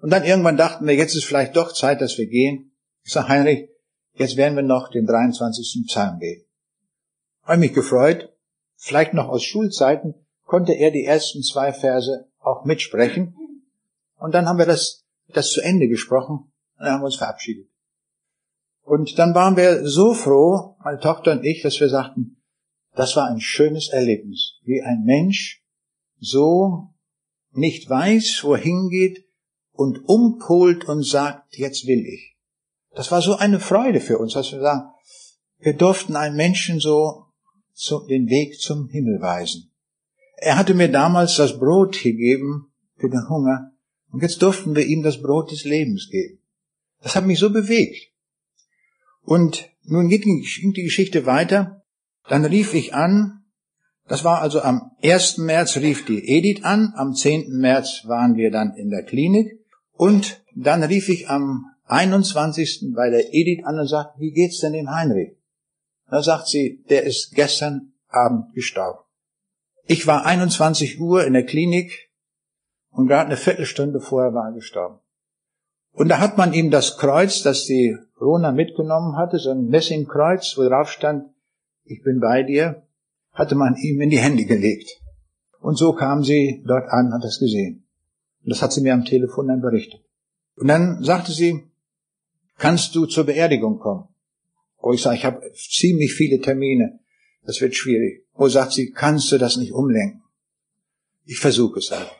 [0.00, 2.72] Und dann irgendwann dachten wir, jetzt ist vielleicht doch Zeit, dass wir gehen.
[3.04, 3.68] Ich sage, Heinrich,
[4.14, 5.86] jetzt werden wir noch den 23.
[5.86, 6.46] Psalm beten.
[7.44, 8.32] Habe mich gefreut,
[8.76, 13.36] vielleicht noch aus Schulzeiten konnte er die ersten zwei Verse auch mitsprechen.
[14.16, 17.71] Und dann haben wir das, das zu Ende gesprochen und dann haben wir uns verabschiedet.
[18.92, 22.42] Und dann waren wir so froh, meine Tochter und ich, dass wir sagten,
[22.94, 25.64] das war ein schönes Erlebnis, wie ein Mensch
[26.18, 26.90] so
[27.52, 29.24] nicht weiß, wohin geht
[29.72, 32.36] und umpolt und sagt, jetzt will ich.
[32.94, 34.90] Das war so eine Freude für uns, dass wir sagen,
[35.60, 37.28] wir durften einen Menschen so
[37.72, 39.72] zu, den Weg zum Himmel weisen.
[40.36, 43.72] Er hatte mir damals das Brot gegeben für den Hunger
[44.10, 46.42] und jetzt durften wir ihm das Brot des Lebens geben.
[47.00, 48.11] Das hat mich so bewegt.
[49.24, 51.82] Und nun geht die Geschichte weiter.
[52.28, 53.42] Dann rief ich an,
[54.08, 55.38] das war also am 1.
[55.38, 57.56] März rief die Edith an, am 10.
[57.58, 59.58] März waren wir dann in der Klinik
[59.92, 62.92] und dann rief ich am 21.
[62.94, 65.36] bei der Edith an und sagte, wie geht's denn dem Heinrich?
[66.10, 68.98] Da sagt sie, der ist gestern Abend gestorben.
[69.86, 72.10] Ich war 21 Uhr in der Klinik
[72.90, 74.98] und gerade eine Viertelstunde vorher war er gestorben.
[75.92, 80.54] Und da hat man ihm das Kreuz, das die Rona mitgenommen hatte, so ein Messingkreuz,
[80.56, 81.28] wo drauf stand,
[81.84, 82.86] ich bin bei dir,
[83.32, 85.00] hatte man ihm in die Hände gelegt.
[85.60, 87.84] Und so kam sie dort an, hat das gesehen.
[88.44, 90.00] Und das hat sie mir am Telefon dann berichtet.
[90.56, 91.64] Und dann sagte sie,
[92.58, 94.08] kannst du zur Beerdigung kommen?
[94.78, 97.00] Oh, ich sage, ich habe ziemlich viele Termine.
[97.44, 98.26] Das wird schwierig.
[98.34, 100.22] Oh, sagt sie, kannst du das nicht umlenken?
[101.24, 102.10] Ich versuche es halt.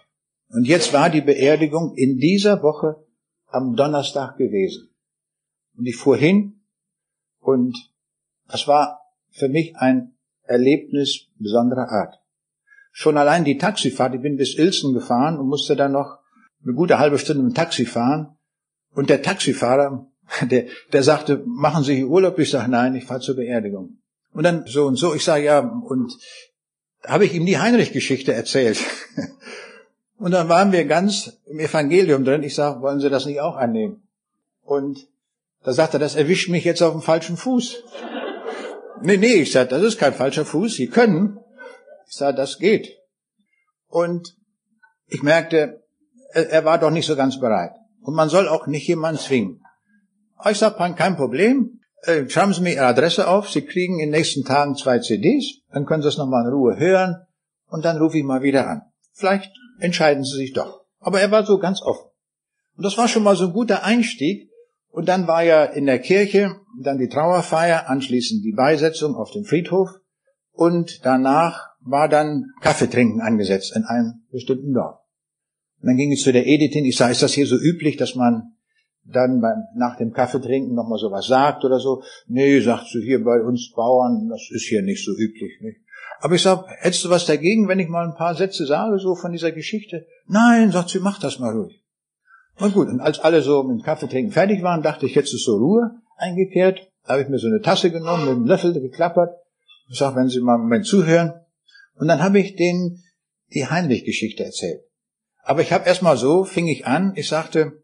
[0.48, 3.04] Und jetzt war die Beerdigung in dieser Woche
[3.46, 4.91] am Donnerstag gewesen.
[5.76, 6.60] Und ich fuhr hin
[7.40, 7.76] und
[8.48, 12.20] das war für mich ein Erlebnis besonderer Art.
[12.90, 16.18] Schon allein die Taxifahrt, ich bin bis Ilsen gefahren und musste dann noch
[16.62, 18.36] eine gute halbe Stunde im Taxi fahren.
[18.94, 20.06] Und der Taxifahrer,
[20.42, 22.38] der, der sagte, machen Sie hier Urlaub?
[22.38, 23.98] Ich sage, nein, ich fahre zur Beerdigung.
[24.32, 26.12] Und dann so und so, ich sage, ja, und
[27.02, 28.78] da habe ich ihm die Heinrich-Geschichte erzählt.
[30.18, 32.44] Und dann waren wir ganz im Evangelium drin.
[32.44, 34.06] Ich sage, wollen Sie das nicht auch annehmen?
[34.62, 35.08] Und
[35.64, 37.84] da sagt er, das erwischt mich jetzt auf dem falschen Fuß.
[39.02, 40.74] Nee, nee, ich sage, das ist kein falscher Fuß.
[40.74, 41.38] Sie können.
[42.08, 42.96] Ich sage, das geht.
[43.88, 44.36] Und
[45.06, 45.82] ich merkte,
[46.32, 47.72] er war doch nicht so ganz bereit.
[48.00, 49.62] Und man soll auch nicht jemanden zwingen.
[50.48, 51.80] Ich sage, kein Problem.
[52.02, 53.48] Äh, schreiben Sie mir Ihre Adresse auf.
[53.48, 55.60] Sie kriegen in den nächsten Tagen zwei CDs.
[55.70, 57.26] Dann können Sie es nochmal in Ruhe hören.
[57.66, 58.82] Und dann rufe ich mal wieder an.
[59.12, 60.84] Vielleicht entscheiden Sie sich doch.
[60.98, 62.10] Aber er war so ganz offen.
[62.76, 64.50] Und das war schon mal so ein guter Einstieg.
[64.92, 69.44] Und dann war ja in der Kirche dann die Trauerfeier, anschließend die Beisetzung auf dem
[69.44, 69.88] Friedhof.
[70.52, 74.98] Und danach war dann Kaffeetrinken angesetzt in einem bestimmten Dorf.
[75.80, 76.84] Und dann ging es zu der Editin.
[76.84, 78.52] Ich sage, ist das hier so üblich, dass man
[79.04, 82.02] dann beim, nach dem Kaffeetrinken nochmal sowas sagt oder so.
[82.26, 85.58] Nee, sagst du hier bei uns Bauern, das ist hier nicht so üblich.
[85.62, 85.80] Nicht?
[86.20, 89.14] Aber ich sag, hättest du was dagegen, wenn ich mal ein paar Sätze sage, so
[89.14, 90.06] von dieser Geschichte?
[90.26, 91.81] Nein, sagt sie, mach das mal ruhig.
[92.62, 95.44] Und gut, und als alle so mit dem Kaffeetrinken fertig waren, dachte ich, jetzt ist
[95.44, 96.92] so Ruhe eingekehrt.
[97.02, 99.34] Da habe ich mir so eine Tasse genommen, mit einem Löffel geklappert.
[99.88, 101.32] Ich sag, wenn Sie mal einen Moment zuhören.
[101.96, 103.02] Und dann habe ich denen
[103.52, 104.84] die Heinrich-Geschichte erzählt.
[105.42, 107.82] Aber ich habe erstmal so, fing ich an, ich sagte,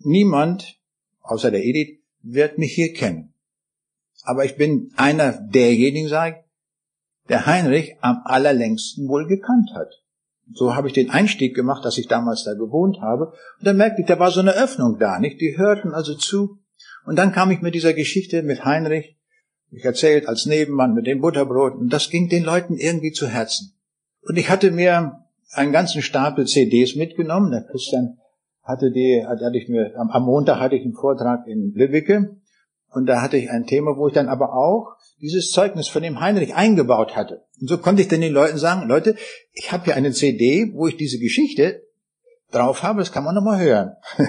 [0.00, 0.76] niemand,
[1.20, 3.32] außer der Edith, wird mich hier kennen.
[4.24, 10.03] Aber ich bin einer derjenigen, sage ich, der Heinrich am allerlängsten wohl gekannt hat.
[10.52, 13.32] So habe ich den Einstieg gemacht, dass ich damals da gewohnt habe.
[13.58, 15.40] Und dann merkte ich, da war so eine Öffnung da, nicht?
[15.40, 16.58] Die hörten also zu.
[17.06, 19.16] Und dann kam ich mit dieser Geschichte mit Heinrich,
[19.70, 23.74] ich erzählt als Nebenmann mit dem Butterbrot, und das ging den Leuten irgendwie zu Herzen.
[24.22, 27.50] Und ich hatte mir einen ganzen Stapel CDs mitgenommen.
[27.50, 28.18] Der Christian
[28.62, 32.36] hatte die, hatte ich mir, am Montag hatte ich einen Vortrag in Lübbecke.
[32.94, 36.20] Und da hatte ich ein Thema, wo ich dann aber auch dieses Zeugnis von dem
[36.20, 37.44] Heinrich eingebaut hatte.
[37.60, 39.16] Und so konnte ich dann den Leuten sagen, Leute,
[39.52, 41.82] ich habe hier eine CD, wo ich diese Geschichte
[42.52, 43.92] drauf habe, das kann man nochmal hören.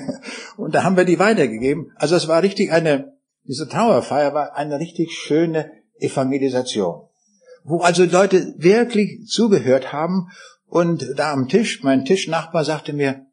[0.58, 1.92] und da haben wir die weitergegeben.
[1.96, 7.08] Also es war richtig eine, diese Trauerfeier war eine richtig schöne Evangelisation.
[7.64, 10.30] Wo also Leute wirklich zugehört haben
[10.68, 13.26] und da am Tisch, mein Tischnachbar sagte mir,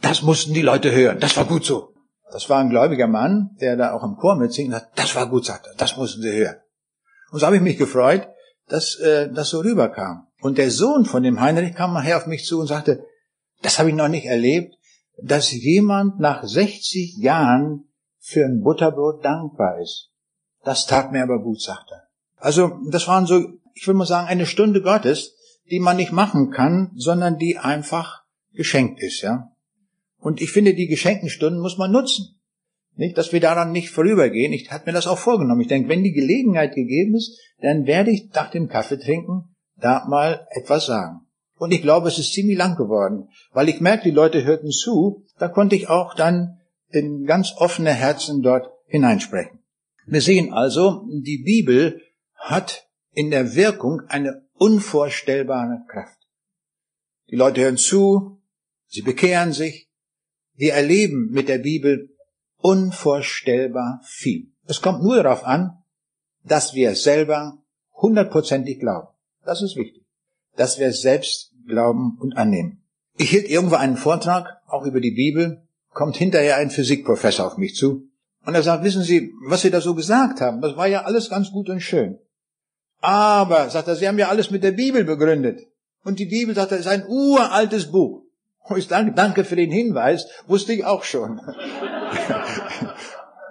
[0.00, 1.94] das mussten die Leute hören, das war gut so.
[2.32, 5.44] Das war ein gläubiger Mann, der da auch im Chor mitsingt hat, das war gut,
[5.44, 6.56] sagte er, das mussten sie hören.
[7.30, 8.28] Und so habe ich mich gefreut,
[8.68, 10.28] dass äh, das so rüberkam.
[10.40, 13.04] Und der Sohn von dem Heinrich kam nachher auf mich zu und sagte,
[13.62, 14.74] das habe ich noch nicht erlebt,
[15.22, 17.88] dass jemand nach 60 Jahren
[18.18, 20.10] für ein Butterbrot dankbar ist.
[20.64, 22.08] Das tat mir aber gut, sagte er.
[22.36, 25.34] Also das waren so, ich will mal sagen, eine Stunde Gottes,
[25.70, 29.49] die man nicht machen kann, sondern die einfach geschenkt ist, ja.
[30.20, 32.40] Und ich finde, die geschenkten Stunden muss man nutzen.
[32.96, 34.52] Nicht, dass wir daran nicht vorübergehen.
[34.52, 35.62] Ich hatte mir das auch vorgenommen.
[35.62, 40.04] Ich denke, wenn die Gelegenheit gegeben ist, dann werde ich nach dem Kaffee trinken da
[40.08, 41.26] mal etwas sagen.
[41.56, 45.26] Und ich glaube, es ist ziemlich lang geworden, weil ich merke, die Leute hörten zu.
[45.38, 49.60] Da konnte ich auch dann in ganz offene Herzen dort hineinsprechen.
[50.06, 52.00] Wir sehen also, die Bibel
[52.34, 56.18] hat in der Wirkung eine unvorstellbare Kraft.
[57.30, 58.40] Die Leute hören zu,
[58.86, 59.89] sie bekehren sich,
[60.60, 62.10] wir erleben mit der Bibel
[62.58, 64.52] unvorstellbar viel.
[64.66, 65.78] Es kommt nur darauf an,
[66.44, 67.56] dass wir selber
[67.94, 69.08] hundertprozentig glauben.
[69.46, 70.04] Das ist wichtig.
[70.56, 72.82] Dass wir selbst glauben und annehmen.
[73.16, 75.62] Ich hielt irgendwo einen Vortrag, auch über die Bibel,
[75.94, 78.10] kommt hinterher ein Physikprofessor auf mich zu
[78.44, 81.30] und er sagt, wissen Sie, was Sie da so gesagt haben, das war ja alles
[81.30, 82.18] ganz gut und schön.
[83.00, 85.60] Aber, sagt er, Sie haben ja alles mit der Bibel begründet.
[86.04, 88.24] Und die Bibel, sagt er, ist ein uraltes Buch.
[88.76, 91.40] Ich danke, für den Hinweis, wusste ich auch schon.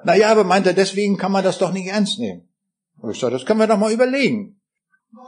[0.04, 2.48] naja, aber meint er, deswegen kann man das doch nicht ernst nehmen.
[3.00, 4.60] Und ich sage, das können wir doch mal überlegen.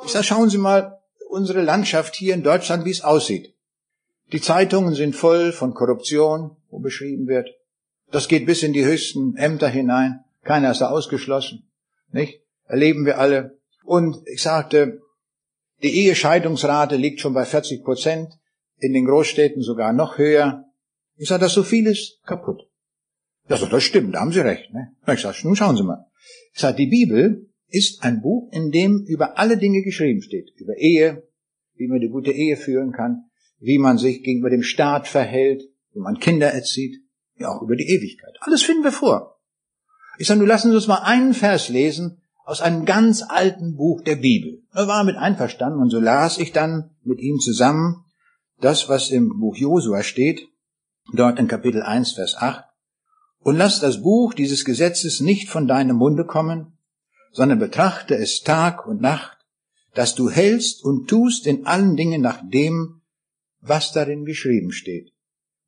[0.05, 0.99] Ich sage, schauen Sie mal,
[1.29, 3.53] unsere Landschaft hier in Deutschland, wie es aussieht.
[4.31, 7.49] Die Zeitungen sind voll von Korruption, wo beschrieben wird.
[8.11, 10.23] Das geht bis in die höchsten Ämter hinein.
[10.43, 11.69] Keiner ist da ausgeschlossen.
[12.11, 12.41] Nicht?
[12.65, 13.57] Erleben wir alle.
[13.83, 15.01] Und ich sagte,
[15.81, 18.37] die Ehescheidungsrate liegt schon bei 40 Prozent,
[18.81, 20.65] in den Großstädten sogar noch höher.
[21.15, 22.63] Ich sage, das so vieles kaputt.
[23.47, 24.73] Ja, so, das stimmt, da haben Sie recht.
[24.73, 24.95] Ne?
[25.07, 26.05] Ich sage, nun schauen Sie mal.
[26.53, 30.51] Ich sage, die Bibel ist ein Buch, in dem über alle Dinge geschrieben steht.
[30.57, 31.27] Über Ehe,
[31.75, 33.25] wie man eine gute Ehe führen kann,
[33.59, 35.63] wie man sich gegenüber dem Staat verhält,
[35.93, 36.97] wie man Kinder erzieht,
[37.37, 38.35] ja auch über die Ewigkeit.
[38.41, 39.39] Alles finden wir vor.
[40.17, 44.01] Ich sage, nun lassen Sie uns mal einen Vers lesen aus einem ganz alten Buch
[44.01, 44.63] der Bibel.
[44.73, 48.05] Er war mit einverstanden und so las ich dann mit ihm zusammen
[48.61, 50.47] das, was im Buch Josua steht,
[51.13, 52.63] dort in Kapitel 1, Vers 8.
[53.39, 56.77] Und lass das Buch dieses Gesetzes nicht von deinem Munde kommen,
[57.31, 59.37] sondern betrachte es Tag und Nacht,
[59.93, 63.01] dass du hältst und tust in allen Dingen nach dem,
[63.59, 65.11] was darin geschrieben steht.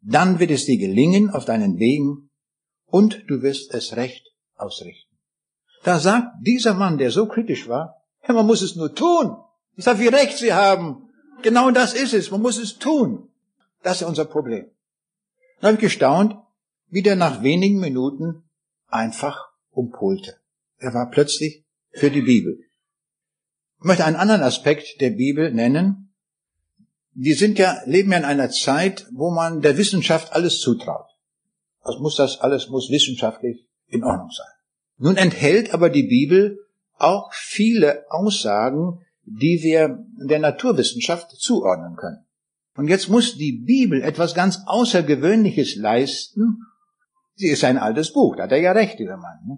[0.01, 2.29] Dann wird es dir gelingen auf deinen Wegen
[2.85, 4.23] und du wirst es recht
[4.55, 5.09] ausrichten.
[5.83, 7.95] Da sagt dieser Mann, der so kritisch war,
[8.27, 9.35] man muss es nur tun.
[9.75, 11.09] Ich sage, wie recht Sie haben.
[11.43, 12.31] Genau das ist es.
[12.31, 13.29] Man muss es tun.
[13.83, 14.65] Das ist unser Problem.
[15.59, 16.35] Dann habe ich gestaunt,
[16.89, 18.43] wie der nach wenigen Minuten
[18.87, 20.37] einfach umpolte.
[20.77, 22.59] Er war plötzlich für die Bibel.
[23.79, 26.13] Ich möchte einen anderen Aspekt der Bibel nennen.
[27.11, 31.07] Wir sind ja, leben ja in einer Zeit, wo man der Wissenschaft alles zutraut.
[31.81, 34.47] Was muss das alles muss wissenschaftlich in Ordnung sein.
[34.97, 36.59] Nun enthält aber die Bibel
[36.97, 42.25] auch viele Aussagen, die wir der Naturwissenschaft zuordnen können.
[42.75, 46.59] Und jetzt muss die Bibel etwas ganz Außergewöhnliches leisten,
[47.35, 49.39] Sie ist ein altes Buch, da hat er ja recht, dieser Mann.
[49.47, 49.57] Ne?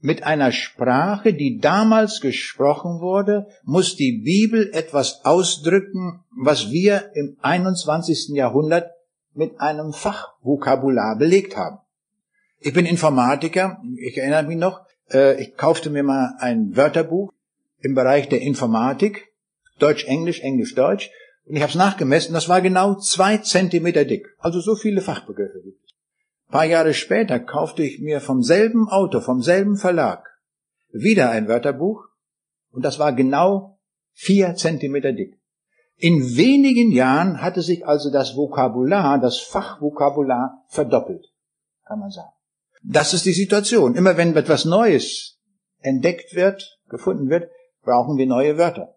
[0.00, 7.36] Mit einer Sprache, die damals gesprochen wurde, muss die Bibel etwas ausdrücken, was wir im
[7.40, 8.28] 21.
[8.34, 8.92] Jahrhundert
[9.32, 11.78] mit einem Fachvokabular belegt haben.
[12.60, 17.32] Ich bin Informatiker, ich erinnere mich noch, äh, ich kaufte mir mal ein Wörterbuch
[17.84, 19.28] im Bereich der Informatik,
[19.78, 21.10] Deutsch-Englisch, Englisch-Deutsch,
[21.44, 24.26] und ich habe es nachgemessen, das war genau zwei Zentimeter dick.
[24.38, 25.94] Also so viele Fachbegriffe gibt es.
[26.48, 30.24] Ein paar Jahre später kaufte ich mir vom selben Autor, vom selben Verlag,
[30.92, 32.06] wieder ein Wörterbuch,
[32.70, 33.78] und das war genau
[34.12, 35.38] vier Zentimeter dick.
[35.96, 41.26] In wenigen Jahren hatte sich also das Vokabular, das Fachvokabular verdoppelt,
[41.86, 42.32] kann man sagen.
[42.82, 43.94] Das ist die Situation.
[43.94, 45.38] Immer wenn etwas Neues
[45.80, 47.50] entdeckt wird, gefunden wird,
[47.84, 48.96] brauchen wir neue Wörter.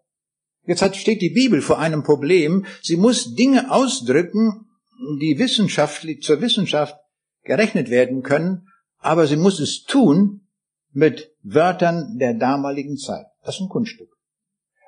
[0.66, 2.66] Jetzt hat, steht die Bibel vor einem Problem.
[2.82, 4.66] Sie muss Dinge ausdrücken,
[5.20, 6.96] die wissenschaftlich, zur Wissenschaft
[7.44, 10.42] gerechnet werden können, aber sie muss es tun
[10.92, 13.26] mit Wörtern der damaligen Zeit.
[13.44, 14.10] Das ist ein Kunststück.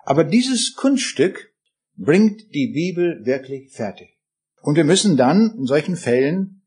[0.04, 1.54] Aber dieses Kunststück
[1.96, 4.18] bringt die Bibel wirklich fertig.
[4.62, 6.62] Und wir müssen dann in solchen Fällen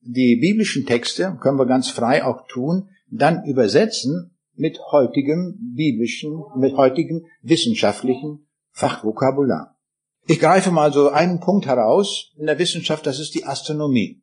[0.00, 6.76] die biblischen Texte, können wir ganz frei auch tun, dann übersetzen mit heutigem biblischen, mit
[6.76, 9.76] heutigem wissenschaftlichen Fachvokabular.
[10.26, 14.22] Ich greife mal so einen Punkt heraus in der Wissenschaft, das ist die Astronomie.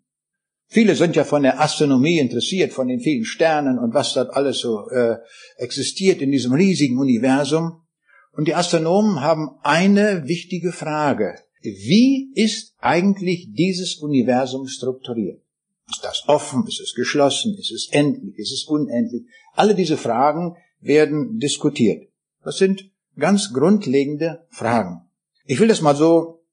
[0.67, 4.59] Viele sind ja von der Astronomie interessiert, von den vielen Sternen und was dort alles
[4.59, 5.17] so äh,
[5.57, 7.83] existiert in diesem riesigen Universum.
[8.31, 11.35] Und die Astronomen haben eine wichtige Frage.
[11.61, 15.41] Wie ist eigentlich dieses Universum strukturiert?
[15.89, 16.65] Ist das offen?
[16.67, 17.55] Ist es geschlossen?
[17.57, 18.37] Ist es endlich?
[18.37, 19.23] Ist es unendlich?
[19.53, 22.09] Alle diese Fragen werden diskutiert.
[22.43, 25.09] Das sind ganz grundlegende Fragen.
[25.45, 26.43] Ich will das mal so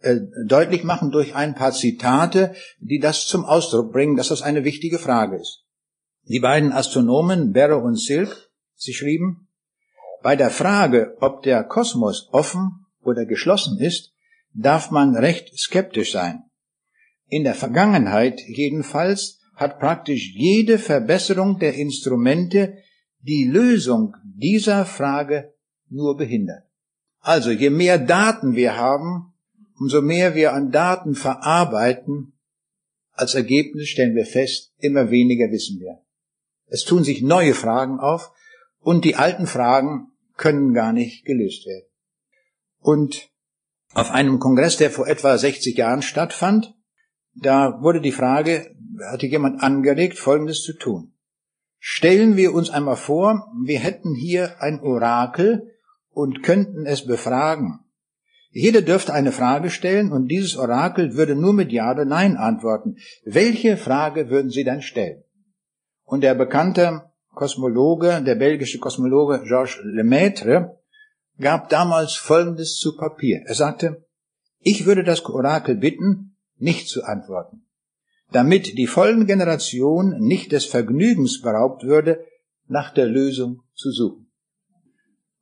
[0.00, 4.64] äh, deutlich machen durch ein paar Zitate, die das zum Ausdruck bringen, dass das eine
[4.64, 5.64] wichtige Frage ist.
[6.24, 9.48] Die beiden Astronomen Barrow und Silk, sie schrieben,
[10.22, 14.12] bei der Frage, ob der Kosmos offen oder geschlossen ist,
[14.52, 16.42] darf man recht skeptisch sein.
[17.28, 22.78] In der Vergangenheit jedenfalls hat praktisch jede Verbesserung der Instrumente
[23.20, 25.54] die Lösung dieser Frage
[25.88, 26.64] nur behindert.
[27.20, 29.34] Also je mehr Daten wir haben,
[29.78, 32.34] umso mehr wir an Daten verarbeiten,
[33.12, 36.02] als Ergebnis stellen wir fest, immer weniger wissen wir.
[36.66, 38.30] Es tun sich neue Fragen auf
[38.78, 41.88] und die alten Fragen können gar nicht gelöst werden.
[42.78, 43.30] Und
[43.94, 46.74] auf einem Kongress, der vor etwa 60 Jahren stattfand,
[47.36, 48.74] da wurde die Frage,
[49.10, 51.12] hatte jemand angeregt, Folgendes zu tun.
[51.78, 55.70] Stellen wir uns einmal vor, wir hätten hier ein Orakel
[56.10, 57.80] und könnten es befragen.
[58.50, 62.96] Jeder dürfte eine Frage stellen und dieses Orakel würde nur mit Ja oder Nein antworten.
[63.24, 65.22] Welche Frage würden Sie dann stellen?
[66.04, 70.80] Und der bekannte Kosmologe, der belgische Kosmologe Georges Lemaitre,
[71.38, 73.42] gab damals Folgendes zu Papier.
[73.44, 74.06] Er sagte,
[74.60, 77.66] ich würde das Orakel bitten, nicht zu antworten,
[78.32, 82.24] damit die folgende Generation nicht des Vergnügens beraubt würde,
[82.68, 84.30] nach der Lösung zu suchen.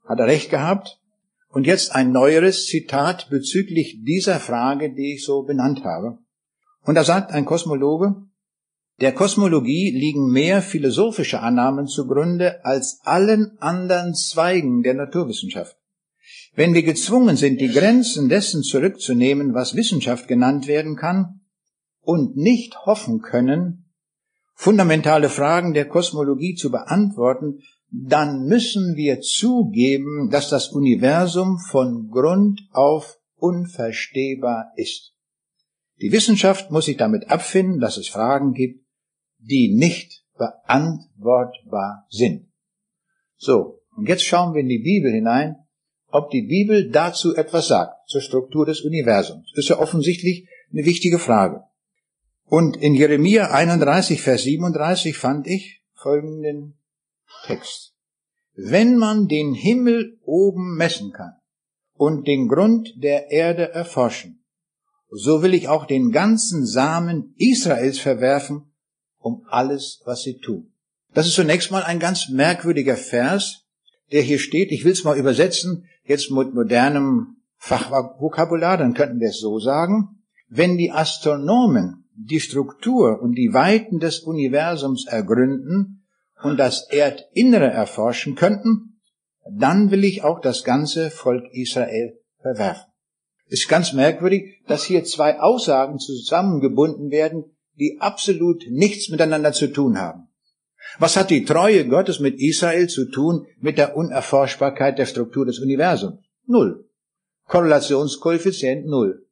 [0.05, 1.01] Hat er recht gehabt?
[1.49, 6.19] Und jetzt ein neueres Zitat bezüglich dieser Frage, die ich so benannt habe.
[6.83, 8.17] Und da sagt ein Kosmologe,
[9.01, 15.77] der Kosmologie liegen mehr philosophische Annahmen zugrunde als allen anderen Zweigen der Naturwissenschaft.
[16.57, 21.41] Wenn wir gezwungen sind, die Grenzen dessen zurückzunehmen, was Wissenschaft genannt werden kann,
[22.01, 23.91] und nicht hoffen können,
[24.55, 32.61] fundamentale Fragen der Kosmologie zu beantworten, dann müssen wir zugeben, dass das Universum von Grund
[32.73, 35.15] auf unverstehbar ist.
[36.01, 38.85] Die Wissenschaft muss sich damit abfinden, dass es Fragen gibt,
[39.39, 42.49] die nicht beantwortbar sind.
[43.37, 45.64] So, und jetzt schauen wir in die Bibel hinein
[46.15, 49.51] ob die Bibel dazu etwas sagt, zur Struktur des Universums.
[49.51, 51.65] Das ist ja offensichtlich eine wichtige Frage.
[52.45, 56.79] Und in Jeremia 31, Vers 37 fand ich folgenden
[57.47, 57.95] Text.
[58.55, 61.33] Wenn man den Himmel oben messen kann
[61.95, 64.45] und den Grund der Erde erforschen,
[65.11, 68.73] so will ich auch den ganzen Samen Israels verwerfen,
[69.19, 70.73] um alles, was sie tun.
[71.13, 73.65] Das ist zunächst mal ein ganz merkwürdiger Vers,
[74.13, 74.71] der hier steht.
[74.71, 80.21] Ich will es mal übersetzen jetzt mit modernem Fachvokabular, dann könnten wir es so sagen,
[80.49, 86.07] wenn die Astronomen die Struktur und die Weiten des Universums ergründen
[86.43, 89.01] und das Erdinnere erforschen könnten,
[89.51, 92.93] dann will ich auch das ganze Volk Israel verwerfen.
[93.47, 97.45] Es ist ganz merkwürdig, dass hier zwei Aussagen zusammengebunden werden,
[97.79, 100.29] die absolut nichts miteinander zu tun haben.
[100.99, 105.59] Was hat die Treue Gottes mit Israel zu tun mit der Unerforschbarkeit der Struktur des
[105.59, 106.21] Universums?
[106.47, 106.89] Null.
[107.47, 109.27] Korrelationskoeffizient null.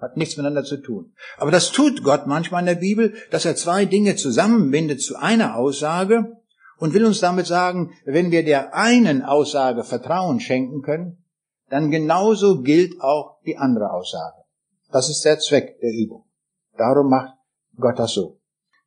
[0.00, 1.12] Hat nichts miteinander zu tun.
[1.38, 5.56] Aber das tut Gott manchmal in der Bibel, dass er zwei Dinge zusammenbindet zu einer
[5.56, 6.36] Aussage
[6.78, 11.24] und will uns damit sagen, wenn wir der einen Aussage Vertrauen schenken können,
[11.70, 14.42] dann genauso gilt auch die andere Aussage.
[14.90, 16.24] Das ist der Zweck der Übung.
[16.76, 17.34] Darum macht
[17.78, 18.40] Gott das so.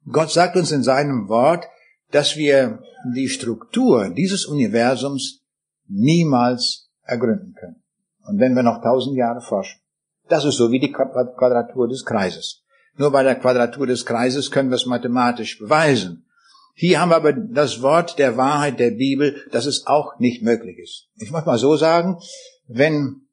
[0.09, 1.65] Gott sagt uns in seinem Wort,
[2.11, 2.81] dass wir
[3.15, 5.43] die Struktur dieses Universums
[5.87, 7.83] niemals ergründen können.
[8.25, 9.79] Und wenn wir noch tausend Jahre forschen.
[10.27, 12.63] Das ist so wie die Quadratur des Kreises.
[12.97, 16.25] Nur bei der Quadratur des Kreises können wir es mathematisch beweisen.
[16.73, 20.77] Hier haben wir aber das Wort der Wahrheit der Bibel, dass es auch nicht möglich
[20.77, 21.07] ist.
[21.15, 22.19] Ich muss mal so sagen,
[22.67, 23.27] wenn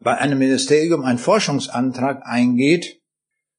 [0.00, 3.00] bei einem Ministerium ein Forschungsantrag eingeht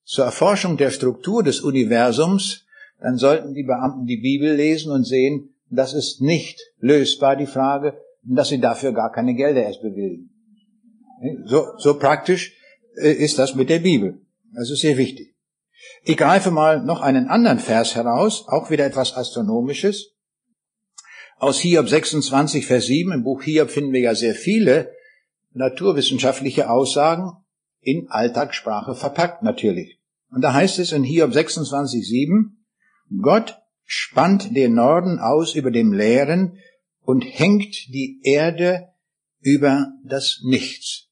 [0.04, 2.65] zur Erforschung der Struktur des Universums,
[3.00, 7.98] dann sollten die Beamten die Bibel lesen und sehen, das ist nicht lösbar, die Frage,
[8.24, 10.30] dass sie dafür gar keine Gelder erst bewilligen.
[11.46, 12.54] So, so praktisch
[12.96, 14.22] äh, ist das mit der Bibel.
[14.54, 15.36] Das ist sehr wichtig.
[16.04, 20.14] Ich greife mal noch einen anderen Vers heraus, auch wieder etwas Astronomisches.
[21.38, 24.92] Aus Hiob 26, Vers 7, im Buch Hiob finden wir ja sehr viele
[25.54, 27.32] naturwissenschaftliche Aussagen
[27.82, 30.00] in Alltagssprache verpackt natürlich.
[30.32, 32.65] Und da heißt es in Hiob 26, 7,
[33.22, 36.58] Gott spannt den Norden aus über dem Leeren
[37.02, 38.90] und hängt die Erde
[39.40, 41.08] über das Nichts.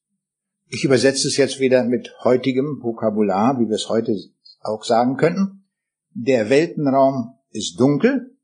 [0.68, 4.18] Ich übersetze es jetzt wieder mit heutigem Vokabular, wie wir es heute
[4.62, 5.66] auch sagen könnten.
[6.10, 8.36] Der Weltenraum ist dunkel,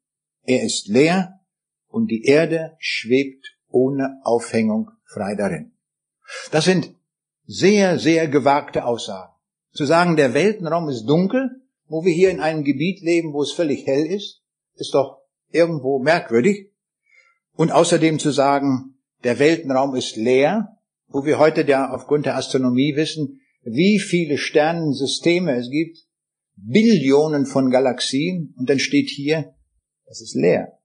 [0.44, 1.40] er ist leer
[1.88, 5.72] und die Erde schwebt ohne Aufhängung frei darin.
[6.52, 6.94] Das sind
[7.46, 9.34] sehr, sehr gewagte Aussagen.
[9.72, 13.52] Zu sagen, der Weltenraum ist dunkel, wo wir hier in einem Gebiet leben, wo es
[13.52, 14.42] völlig hell ist,
[14.76, 15.18] ist doch
[15.52, 16.72] irgendwo merkwürdig.
[17.54, 20.78] Und außerdem zu sagen, der Weltenraum ist leer,
[21.10, 25.98] wo wir heute ja aufgrund der Astronomie wissen, wie viele Sternensysteme es gibt,
[26.56, 29.54] Billionen von Galaxien, und dann steht hier,
[30.06, 30.80] das ist leer.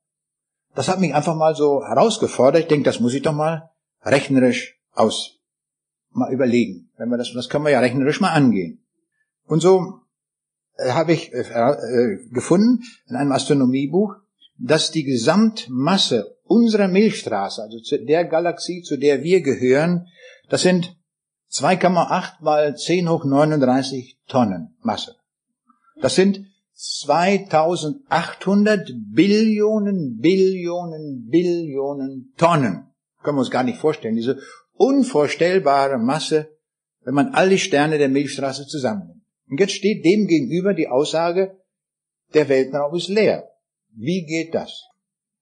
[0.74, 2.62] Das hat mich einfach mal so herausgefordert.
[2.62, 3.70] Ich denke, das muss ich doch mal
[4.02, 5.38] rechnerisch aus
[6.11, 6.90] mal überlegen.
[6.96, 8.84] Wenn wir das, das können wir ja rechnerisch mal angehen.
[9.46, 10.00] Und so
[10.79, 14.14] habe ich äh, äh, gefunden in einem Astronomiebuch,
[14.59, 20.07] dass die Gesamtmasse unserer Milchstraße, also zu der Galaxie, zu der wir gehören,
[20.49, 20.97] das sind
[21.53, 25.14] 2,8 mal 10 hoch 39 Tonnen Masse.
[26.01, 32.89] Das sind 2800 Billionen, Billionen, Billionen Tonnen.
[33.22, 34.16] Können wir uns gar nicht vorstellen.
[34.16, 34.39] Diese
[34.72, 36.49] unvorstellbare Masse,
[37.05, 39.24] wenn man all die Sterne der Milchstraße zusammennimmt.
[39.49, 41.59] Und jetzt steht dem gegenüber die Aussage,
[42.32, 43.51] der Weltenraum ist leer.
[43.90, 44.88] Wie geht das?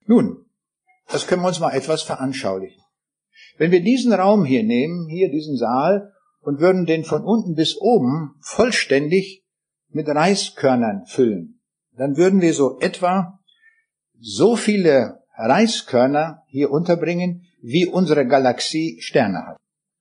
[0.07, 0.47] Nun,
[1.09, 2.83] das können wir uns mal etwas veranschaulichen.
[3.59, 7.81] Wenn wir diesen Raum hier nehmen, hier diesen Saal, und würden den von unten bis
[7.81, 9.45] oben vollständig
[9.89, 11.61] mit Reiskörnern füllen,
[11.97, 13.39] dann würden wir so etwa
[14.19, 19.57] so viele Reiskörner hier unterbringen, wie unsere Galaxie Sterne hat.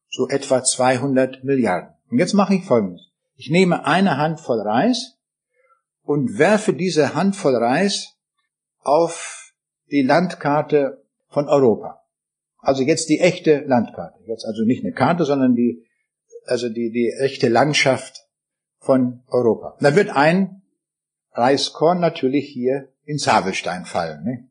[0.10, 1.90] So etwa 200 Milliarden.
[2.10, 3.11] Und jetzt mache ich Folgendes.
[3.42, 5.18] Ich nehme eine Handvoll Reis
[6.04, 8.16] und werfe diese Handvoll Reis
[8.82, 9.56] auf
[9.90, 12.04] die Landkarte von Europa.
[12.60, 14.20] Also jetzt die echte Landkarte.
[14.28, 15.84] Jetzt also nicht eine Karte, sondern die,
[16.46, 18.28] also die, die echte Landschaft
[18.78, 19.76] von Europa.
[19.80, 20.62] Da wird ein
[21.32, 24.24] Reiskorn natürlich hier in Zabelstein fallen.
[24.24, 24.50] Ne?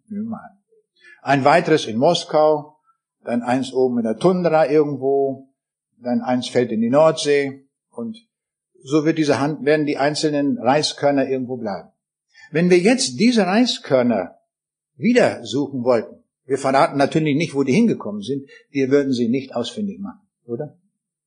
[1.22, 2.76] Ein weiteres in Moskau,
[3.22, 5.46] dann eins oben in der Tundra irgendwo,
[6.02, 8.16] dann eins fällt in die Nordsee und
[8.82, 11.90] so wird diese Hand, werden die einzelnen Reiskörner irgendwo bleiben.
[12.50, 14.36] Wenn wir jetzt diese Reiskörner
[14.96, 19.54] wieder suchen wollten, wir verraten natürlich nicht, wo die hingekommen sind, wir würden sie nicht
[19.54, 20.76] ausfindig machen, oder?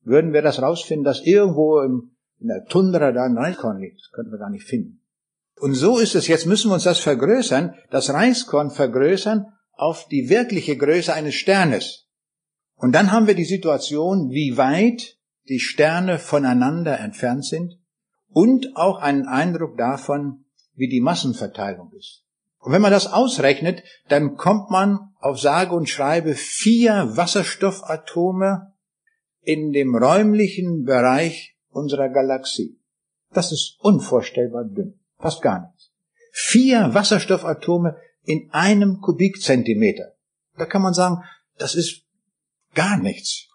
[0.01, 3.99] Würden wir das rausfinden, dass irgendwo im, in der Tundra da ein Reiskorn liegt?
[4.01, 4.99] Das könnten wir gar nicht finden.
[5.59, 10.29] Und so ist es, jetzt müssen wir uns das vergrößern, das Reiskorn vergrößern auf die
[10.29, 12.07] wirkliche Größe eines Sternes.
[12.75, 15.17] Und dann haben wir die Situation, wie weit
[15.49, 17.79] die Sterne voneinander entfernt sind
[18.29, 22.23] und auch einen Eindruck davon, wie die Massenverteilung ist.
[22.59, 28.73] Und wenn man das ausrechnet, dann kommt man auf sage und schreibe vier Wasserstoffatome
[29.41, 32.79] in dem räumlichen Bereich unserer Galaxie.
[33.31, 34.99] Das ist unvorstellbar dünn.
[35.19, 35.91] Fast gar nichts.
[36.31, 40.13] Vier Wasserstoffatome in einem Kubikzentimeter.
[40.57, 41.23] Da kann man sagen,
[41.57, 42.03] das ist
[42.73, 43.49] gar nichts.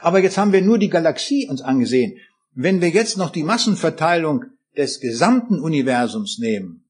[0.00, 2.18] Aber jetzt haben wir nur die Galaxie uns angesehen.
[2.52, 4.44] Wenn wir jetzt noch die Massenverteilung
[4.76, 6.84] des gesamten Universums nehmen,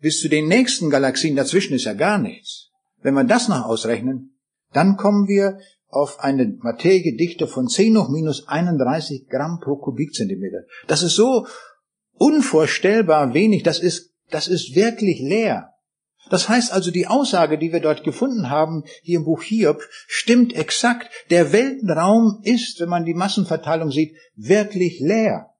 [0.00, 2.70] bis zu den nächsten Galaxien dazwischen ist ja gar nichts.
[3.02, 4.36] Wenn wir das noch ausrechnen,
[4.72, 10.64] dann kommen wir auf eine Materiedichte von 10 hoch minus 31 Gramm pro Kubikzentimeter.
[10.86, 11.46] Das ist so
[12.14, 15.71] unvorstellbar wenig, das ist, das ist wirklich leer.
[16.32, 20.54] Das heißt also, die Aussage, die wir dort gefunden haben, hier im Buch Hiob, stimmt
[20.54, 21.10] exakt.
[21.28, 25.50] Der Weltenraum ist, wenn man die Massenverteilung sieht, wirklich leer.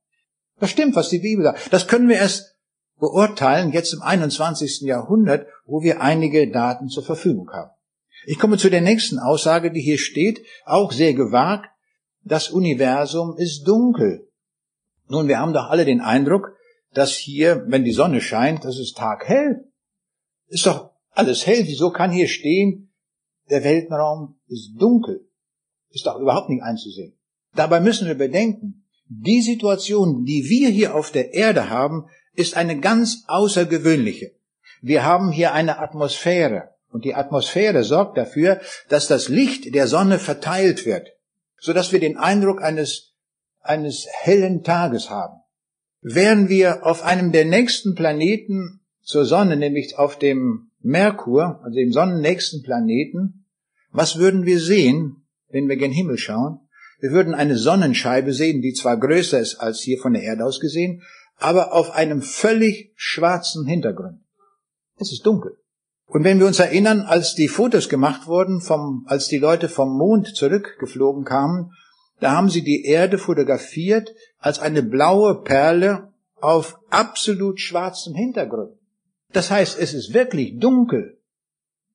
[0.60, 1.70] Das stimmt, was die Bibel sagt.
[1.74, 2.56] Das können wir erst
[2.98, 4.80] beurteilen, jetzt im 21.
[4.80, 7.72] Jahrhundert, wo wir einige Daten zur Verfügung haben.
[8.24, 11.68] Ich komme zu der nächsten Aussage, die hier steht, auch sehr gewagt.
[12.22, 14.26] Das Universum ist dunkel.
[15.06, 16.56] Nun, wir haben doch alle den Eindruck,
[16.94, 19.66] dass hier, wenn die Sonne scheint, das ist taghell.
[20.52, 21.66] Ist doch alles hell.
[21.66, 22.92] Wieso kann hier stehen,
[23.48, 25.26] der Weltenraum ist dunkel?
[25.88, 27.16] Ist doch überhaupt nicht einzusehen.
[27.54, 32.78] Dabei müssen wir bedenken, die Situation, die wir hier auf der Erde haben, ist eine
[32.80, 34.32] ganz außergewöhnliche.
[34.82, 40.18] Wir haben hier eine Atmosphäre und die Atmosphäre sorgt dafür, dass das Licht der Sonne
[40.18, 41.08] verteilt wird,
[41.58, 43.14] so dass wir den Eindruck eines,
[43.60, 45.40] eines hellen Tages haben.
[46.02, 51.92] Wären wir auf einem der nächsten Planeten zur Sonne, nämlich auf dem Merkur, also dem
[51.92, 53.46] sonnennächsten Planeten,
[53.90, 56.60] was würden wir sehen, wenn wir gen Himmel schauen?
[56.98, 60.60] Wir würden eine Sonnenscheibe sehen, die zwar größer ist als hier von der Erde aus
[60.60, 61.02] gesehen,
[61.36, 64.20] aber auf einem völlig schwarzen Hintergrund.
[64.98, 65.58] Es ist dunkel.
[66.06, 69.96] Und wenn wir uns erinnern, als die Fotos gemacht wurden, vom, als die Leute vom
[69.96, 71.72] Mond zurückgeflogen kamen,
[72.20, 78.76] da haben sie die Erde fotografiert als eine blaue Perle auf absolut schwarzem Hintergrund.
[79.32, 81.18] Das heißt, es ist wirklich dunkel.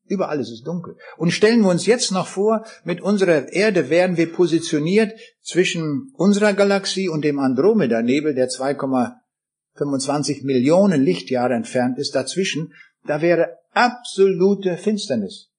[0.07, 0.95] Überall ist es dunkel.
[1.17, 6.53] Und stellen wir uns jetzt noch vor, mit unserer Erde wären wir positioniert zwischen unserer
[6.53, 12.73] Galaxie und dem Andromeda-Nebel, der 2,25 Millionen Lichtjahre entfernt ist, dazwischen.
[13.05, 15.49] Da wäre absolute Finsternis.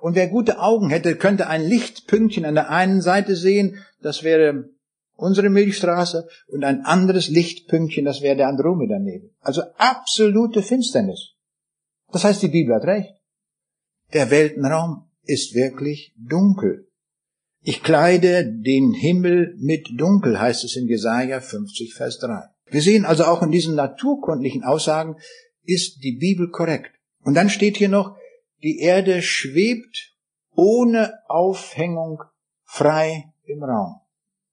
[0.00, 4.70] Und wer gute Augen hätte, könnte ein Lichtpünktchen an der einen Seite sehen, das wäre
[5.14, 9.30] unsere Milchstraße und ein anderes Lichtpünktchen, das wäre der Andromeda-Nebel.
[9.40, 11.34] Also absolute Finsternis.
[12.10, 13.14] Das heißt, die Bibel hat recht.
[14.12, 16.88] Der Weltenraum ist wirklich dunkel.
[17.64, 22.48] Ich kleide den Himmel mit Dunkel, heißt es in Jesaja 50, Vers 3.
[22.66, 25.16] Wir sehen also auch in diesen naturkundlichen Aussagen
[25.62, 26.90] ist die Bibel korrekt.
[27.20, 28.16] Und dann steht hier noch,
[28.62, 30.16] die Erde schwebt
[30.54, 32.22] ohne Aufhängung
[32.64, 34.01] frei im Raum.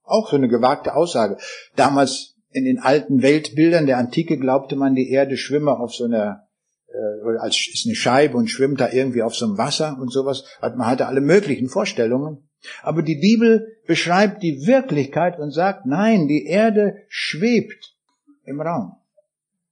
[0.10, 1.38] Auch so eine gewagte Aussage.
[1.76, 6.48] Damals in den alten Weltbildern der Antike glaubte man, die Erde schwimme auf so einer,
[6.88, 10.46] äh, als ist eine Scheibe und schwimmt da irgendwie auf so einem Wasser und sowas.
[10.62, 12.50] Man hatte alle möglichen Vorstellungen.
[12.82, 17.96] Aber die Bibel beschreibt die Wirklichkeit und sagt, nein, die Erde schwebt
[18.44, 18.94] im Raum.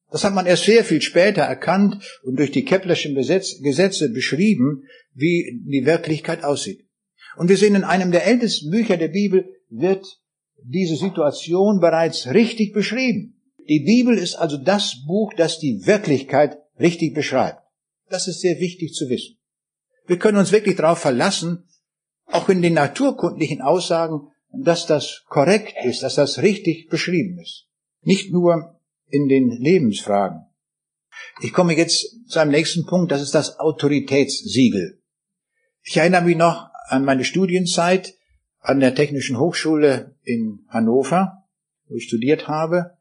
[0.09, 4.83] Das hat man erst sehr viel später erkannt und durch die Keplerschen Gesetze beschrieben,
[5.13, 6.85] wie die Wirklichkeit aussieht.
[7.35, 10.05] Und wir sehen in einem der ältesten Bücher der Bibel wird
[10.64, 13.41] diese Situation bereits richtig beschrieben.
[13.68, 17.62] Die Bibel ist also das Buch, das die Wirklichkeit richtig beschreibt.
[18.10, 19.38] Das ist sehr wichtig zu wissen.
[20.05, 21.68] Wir können uns wirklich darauf verlassen,
[22.28, 27.68] auch in den naturkundlichen Aussagen, dass das korrekt ist, dass das richtig beschrieben ist.
[28.01, 28.80] Nicht nur
[29.10, 30.45] in den Lebensfragen.
[31.41, 35.01] Ich komme jetzt zu einem nächsten Punkt, das ist das Autoritätssiegel.
[35.84, 38.16] Ich erinnere mich noch an meine Studienzeit
[38.60, 41.43] an der Technischen Hochschule in Hannover,
[41.88, 42.97] wo ich studiert habe.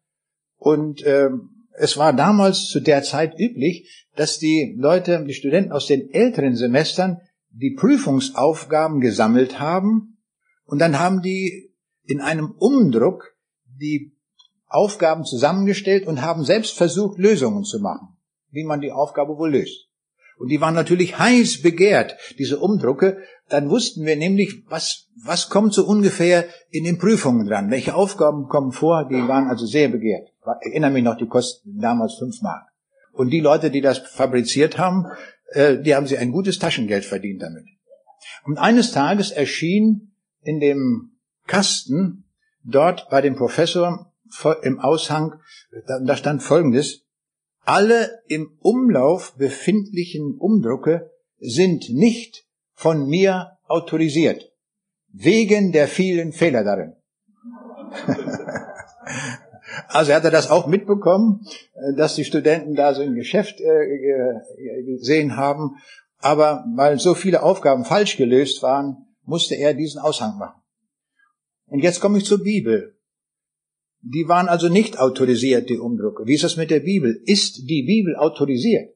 [0.56, 1.30] Und äh,
[1.78, 6.56] es war damals zu der Zeit üblich, dass die Leute, die Studenten aus den älteren
[6.56, 10.18] Semestern die Prüfungsaufgaben gesammelt haben
[10.64, 11.72] und dann haben die
[12.04, 13.36] in einem Umdruck
[13.66, 14.16] die
[14.66, 18.16] Aufgaben zusammengestellt und haben selbst versucht, Lösungen zu machen,
[18.50, 19.85] wie man die Aufgabe wohl löst.
[20.38, 23.18] Und die waren natürlich heiß begehrt, diese Umdrucke.
[23.48, 27.70] Dann wussten wir nämlich, was, was kommt so ungefähr in den Prüfungen dran.
[27.70, 30.28] Welche Aufgaben kommen vor, die waren also sehr begehrt.
[30.60, 32.66] Ich erinnere mich noch, die kosten damals fünf Mark.
[33.12, 35.06] Und die Leute, die das fabriziert haben,
[35.48, 37.64] äh, die haben sie ein gutes Taschengeld verdient damit.
[38.44, 40.12] Und eines Tages erschien
[40.42, 41.12] in dem
[41.46, 42.24] Kasten
[42.62, 44.12] dort bei dem Professor
[44.62, 45.40] im Aushang,
[45.86, 47.05] da stand Folgendes,
[47.66, 54.52] alle im Umlauf befindlichen Umdrucke sind nicht von mir autorisiert,
[55.12, 56.94] wegen der vielen Fehler darin.
[59.88, 61.44] also er hatte das auch mitbekommen,
[61.74, 65.76] äh, dass die Studenten da so ein Geschäft äh, gesehen haben,
[66.18, 70.62] aber weil so viele Aufgaben falsch gelöst waren, musste er diesen Aushang machen.
[71.66, 72.95] Und jetzt komme ich zur Bibel.
[74.00, 76.26] Die waren also nicht autorisiert, die Umdrucke.
[76.26, 77.20] Wie ist das mit der Bibel?
[77.24, 78.94] Ist die Bibel autorisiert?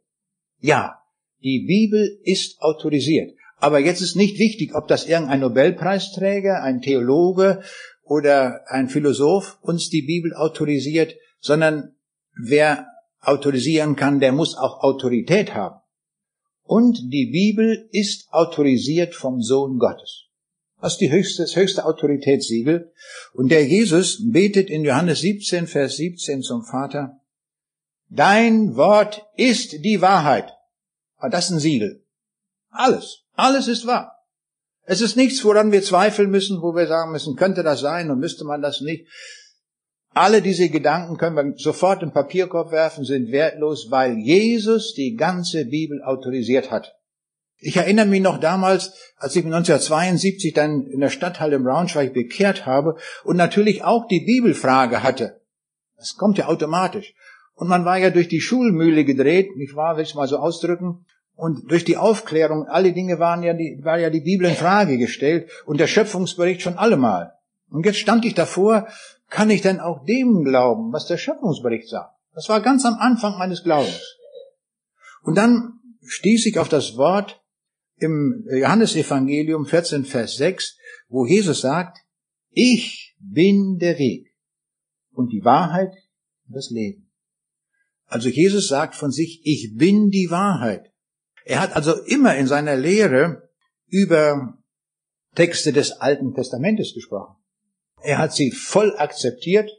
[0.61, 1.01] Ja,
[1.43, 3.35] die Bibel ist autorisiert.
[3.57, 7.63] Aber jetzt ist nicht wichtig, ob das irgendein Nobelpreisträger, ein Theologe
[8.03, 11.95] oder ein Philosoph uns die Bibel autorisiert, sondern
[12.35, 12.87] wer
[13.21, 15.81] autorisieren kann, der muss auch Autorität haben.
[16.63, 20.30] Und die Bibel ist autorisiert vom Sohn Gottes.
[20.81, 22.93] Das ist die höchste, das höchste Autoritätssiegel.
[23.35, 27.21] Und der Jesus betet in Johannes 17, Vers 17 zum Vater,
[28.13, 30.53] Dein Wort ist die Wahrheit.
[31.17, 32.05] Aber das ist ein Siegel.
[32.71, 33.25] Alles.
[33.35, 34.17] Alles ist wahr.
[34.83, 38.19] Es ist nichts, woran wir zweifeln müssen, wo wir sagen müssen, könnte das sein und
[38.19, 39.07] müsste man das nicht.
[40.13, 45.67] Alle diese Gedanken können wir sofort im Papierkorb werfen, sind wertlos, weil Jesus die ganze
[45.67, 46.97] Bibel autorisiert hat.
[47.61, 52.65] Ich erinnere mich noch damals, als ich 1972 dann in der Stadthalle im Braunschweig bekehrt
[52.65, 55.41] habe und natürlich auch die Bibelfrage hatte.
[55.97, 57.15] Das kommt ja automatisch.
[57.55, 61.05] Und man war ja durch die Schulmühle gedreht, nicht wahr, will ich mal so ausdrücken.
[61.35, 64.97] Und durch die Aufklärung, alle Dinge waren ja die, war ja die Bibel in Frage
[64.97, 67.35] gestellt und der Schöpfungsbericht schon allemal.
[67.71, 68.89] Und jetzt stand ich davor,
[69.29, 72.15] kann ich denn auch dem glauben, was der Schöpfungsbericht sagt?
[72.35, 74.17] Das war ganz am Anfang meines Glaubens.
[75.23, 77.40] Und dann stieß ich auf das Wort
[78.01, 80.77] im Johannesevangelium 14, Vers 6,
[81.09, 81.99] wo Jesus sagt,
[82.51, 84.35] ich bin der Weg
[85.13, 85.93] und die Wahrheit
[86.47, 87.11] und das Leben.
[88.07, 90.91] Also Jesus sagt von sich, ich bin die Wahrheit.
[91.45, 93.49] Er hat also immer in seiner Lehre
[93.87, 94.59] über
[95.35, 97.37] Texte des Alten Testamentes gesprochen.
[98.03, 99.71] Er hat sie voll akzeptiert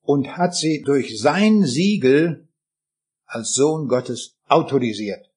[0.00, 2.48] und hat sie durch sein Siegel
[3.26, 5.27] als Sohn Gottes autorisiert.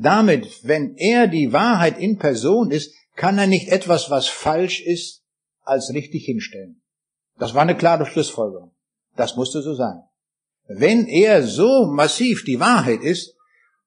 [0.00, 5.24] Damit, wenn er die Wahrheit in Person ist, kann er nicht etwas, was falsch ist,
[5.62, 6.82] als richtig hinstellen.
[7.36, 8.76] Das war eine klare Schlussfolgerung.
[9.16, 10.04] Das musste so sein.
[10.68, 13.34] Wenn er so massiv die Wahrheit ist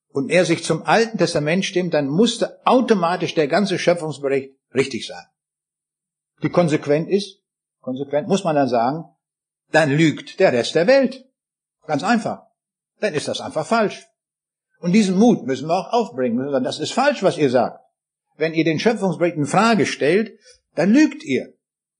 [0.10, 5.26] und er sich zum Alten Testament stimmt, dann musste automatisch der ganze Schöpfungsbericht richtig sein.
[6.44, 7.40] Die konsequent ist,
[7.80, 9.06] konsequent muss man dann sagen,
[9.72, 11.26] dann lügt der Rest der Welt.
[11.88, 12.48] Ganz einfach.
[13.00, 14.11] Dann ist das einfach falsch.
[14.82, 16.64] Und diesen Mut müssen wir auch aufbringen.
[16.64, 17.80] Das ist falsch, was ihr sagt.
[18.38, 20.38] Wenn ihr den Schöpfungsbericht in Frage stellt,
[20.76, 21.54] dann lügt ihr.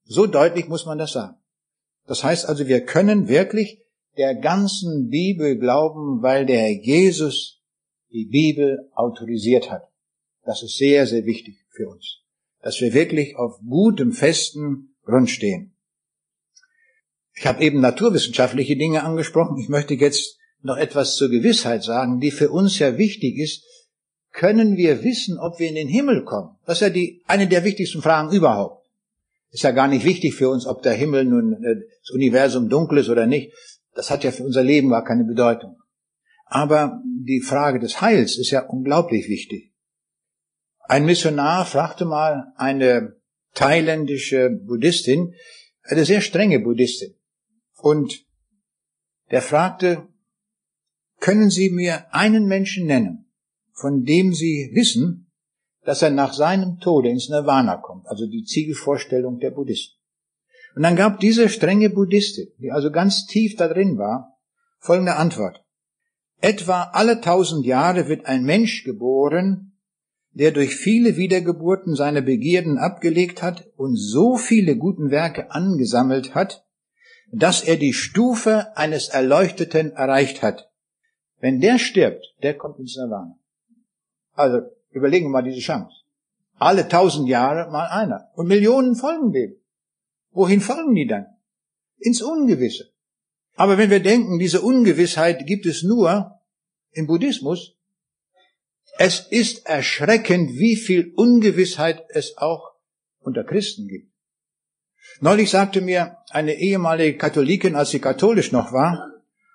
[0.04, 1.38] So deutlich muss man das sagen.
[2.08, 3.80] Das heißt also, wir können wirklich
[4.18, 7.62] der ganzen Bibel glauben, weil der Jesus
[8.12, 9.88] die Bibel autorisiert hat.
[10.44, 12.24] Das ist sehr, sehr wichtig für uns,
[12.62, 15.76] dass wir wirklich auf gutem, festen Grund stehen.
[17.36, 19.58] Ich habe eben naturwissenschaftliche Dinge angesprochen.
[19.60, 23.64] Ich möchte jetzt noch etwas zur Gewissheit sagen, die für uns ja wichtig ist.
[24.32, 26.56] Können wir wissen, ob wir in den Himmel kommen?
[26.66, 28.86] Das ist ja die, eine der wichtigsten Fragen überhaupt.
[29.50, 33.00] Ist ja gar nicht wichtig für uns, ob der Himmel nun äh, das Universum dunkel
[33.00, 33.52] ist oder nicht.
[33.94, 35.78] Das hat ja für unser Leben gar keine Bedeutung.
[36.46, 39.74] Aber die Frage des Heils ist ja unglaublich wichtig.
[40.88, 43.16] Ein Missionar fragte mal eine
[43.54, 45.34] thailändische Buddhistin,
[45.84, 47.16] eine sehr strenge Buddhistin,
[47.78, 48.26] und
[49.32, 50.08] der fragte,
[51.22, 53.32] können Sie mir einen Menschen nennen,
[53.72, 55.32] von dem Sie wissen,
[55.86, 59.98] dass er nach seinem Tode ins Nirvana kommt, also die Zielvorstellung der Buddhisten?
[60.76, 64.40] Und dann gab diese strenge Buddhistin, die also ganz tief da drin war,
[64.80, 65.64] folgende Antwort.
[66.40, 69.78] Etwa alle tausend Jahre wird ein Mensch geboren,
[70.32, 76.66] der durch viele Wiedergeburten seine Begierden abgelegt hat und so viele guten Werke angesammelt hat,
[77.32, 80.71] dass er die Stufe eines Erleuchteten erreicht hat.
[81.42, 83.36] Wenn der stirbt, der kommt ins Nirvana.
[84.34, 84.62] Also
[84.92, 85.96] überlegen wir mal diese Chance.
[86.58, 88.30] Alle tausend Jahre mal einer.
[88.36, 89.56] Und Millionen folgen dem.
[90.32, 91.26] Wohin folgen die dann?
[91.98, 92.92] Ins Ungewisse.
[93.56, 96.40] Aber wenn wir denken, diese Ungewissheit gibt es nur
[96.92, 97.76] im Buddhismus,
[99.00, 102.72] es ist erschreckend, wie viel Ungewissheit es auch
[103.20, 104.12] unter Christen gibt.
[105.22, 109.12] Neulich sagte mir eine ehemalige Katholikin, als sie katholisch noch war,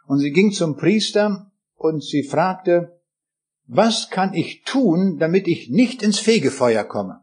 [0.07, 1.53] und sie ging zum Priester
[1.87, 3.01] und sie fragte,
[3.67, 7.21] was kann ich tun, damit ich nicht ins Fegefeuer komme?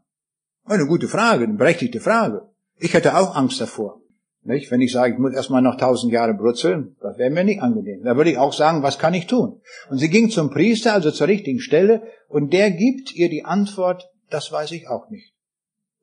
[0.66, 2.50] Eine gute Frage, eine berechtigte Frage.
[2.78, 4.02] Ich hätte auch Angst davor.
[4.46, 4.72] Nicht?
[4.72, 8.04] Wenn ich sage, ich muss erstmal noch tausend Jahre brutzeln, das wäre mir nicht angenehm.
[8.04, 9.62] Da würde ich auch sagen, was kann ich tun?
[9.90, 14.10] Und sie ging zum Priester, also zur richtigen Stelle, und der gibt ihr die Antwort,
[14.30, 15.34] das weiß ich auch nicht.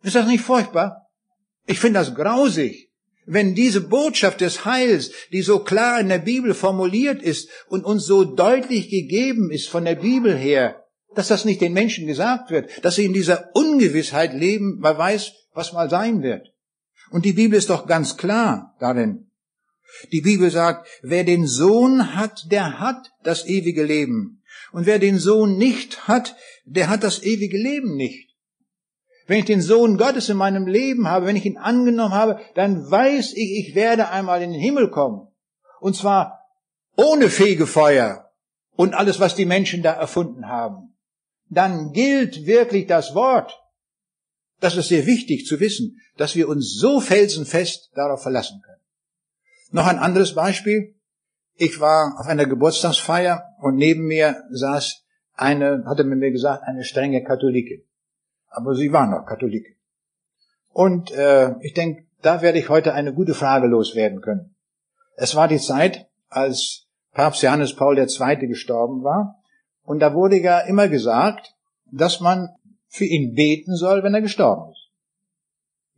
[0.02, 1.08] Ist das nicht furchtbar?
[1.66, 2.89] Ich finde das grausig.
[3.32, 8.04] Wenn diese Botschaft des Heils, die so klar in der Bibel formuliert ist und uns
[8.04, 12.68] so deutlich gegeben ist von der Bibel her, dass das nicht den Menschen gesagt wird,
[12.84, 16.48] dass sie in dieser Ungewissheit leben, man weiß, was mal sein wird.
[17.12, 19.30] Und die Bibel ist doch ganz klar darin.
[20.10, 24.42] Die Bibel sagt, wer den Sohn hat, der hat das ewige Leben.
[24.72, 28.29] Und wer den Sohn nicht hat, der hat das ewige Leben nicht.
[29.30, 32.90] Wenn ich den Sohn Gottes in meinem Leben habe, wenn ich ihn angenommen habe, dann
[32.90, 35.28] weiß ich, ich werde einmal in den Himmel kommen.
[35.78, 36.48] Und zwar
[36.96, 38.28] ohne Fegefeuer
[38.74, 40.96] und alles, was die Menschen da erfunden haben.
[41.48, 43.56] Dann gilt wirklich das Wort.
[44.58, 48.82] Das ist sehr wichtig zu wissen, dass wir uns so felsenfest darauf verlassen können.
[49.70, 50.96] Noch ein anderes Beispiel.
[51.54, 55.04] Ich war auf einer Geburtstagsfeier und neben mir saß
[55.34, 57.84] eine, hatte mir gesagt, eine strenge Katholikin.
[58.50, 59.76] Aber sie war noch Katholikin.
[60.68, 64.54] Und äh, ich denke, da werde ich heute eine gute Frage loswerden können.
[65.16, 68.46] Es war die Zeit, als Papst Johannes Paul II.
[68.46, 69.36] gestorben war.
[69.82, 71.54] Und da wurde ja immer gesagt,
[71.90, 72.50] dass man
[72.88, 74.90] für ihn beten soll, wenn er gestorben ist.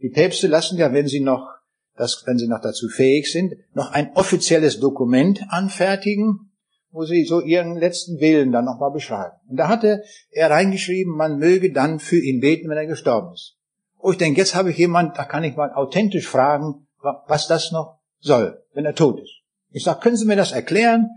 [0.01, 1.53] Die Päpste lassen ja, wenn sie noch
[1.97, 6.52] dass, wenn sie noch dazu fähig sind, noch ein offizielles Dokument anfertigen,
[6.93, 9.35] wo sie so ihren letzten Willen dann nochmal beschreiben.
[9.49, 13.57] Und da hatte er reingeschrieben, man möge dann für ihn beten, wenn er gestorben ist.
[13.99, 16.87] Oh, ich denke, jetzt habe ich jemand, da kann ich mal authentisch fragen,
[17.27, 19.41] was das noch soll, wenn er tot ist.
[19.71, 21.09] Ich sage, können Sie mir das erklären?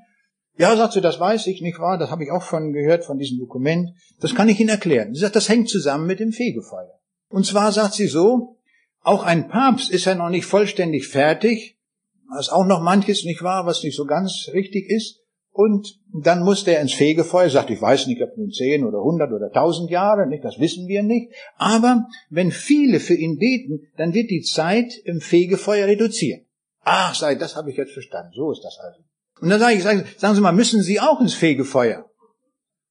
[0.58, 3.18] Ja, sagt sie, das weiß ich nicht wahr, das habe ich auch von gehört, von
[3.18, 3.90] diesem Dokument.
[4.22, 5.14] Das kann ich Ihnen erklären.
[5.14, 7.00] Sie sagt, das hängt zusammen mit dem Fegefeuer.
[7.28, 8.58] Und zwar sagt sie so,
[9.02, 11.78] auch ein Papst ist ja noch nicht vollständig fertig.
[12.40, 15.25] Ist auch noch manches nicht wahr, was nicht so ganz richtig ist.
[15.56, 19.32] Und dann muss der ins Fegefeuer, sagt, ich weiß nicht, ob nun zehn oder hundert
[19.32, 21.32] oder tausend Jahre, nicht, das wissen wir nicht.
[21.56, 26.46] Aber wenn viele für ihn beten, dann wird die Zeit im Fegefeuer reduziert.
[26.82, 28.34] Ach, sei, das habe ich jetzt verstanden.
[28.36, 29.00] So ist das also.
[29.40, 32.06] Und dann sage ich, sagen, Sie mal, müssen Sie auch ins Fegefeuer?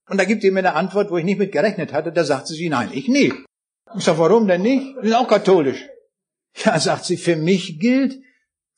[0.09, 2.13] Und da gibt ihr mir eine Antwort, wo ich nicht mit gerechnet hatte.
[2.13, 3.35] Da sagt sie, nein, ich nicht.
[3.95, 4.87] Ich sage, warum denn nicht?
[5.03, 5.87] Sie sind auch katholisch.
[6.65, 8.19] Ja, sagt sie, für mich gilt,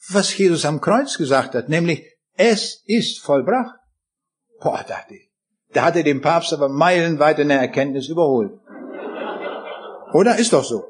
[0.09, 3.76] was Jesus am Kreuz gesagt hat, nämlich, es ist vollbracht.
[4.61, 5.29] Boah, dachte ich.
[5.73, 8.53] Da hat er den Papst aber meilenweit in der Erkenntnis überholt.
[10.13, 10.39] Oder?
[10.39, 10.85] Ist doch so.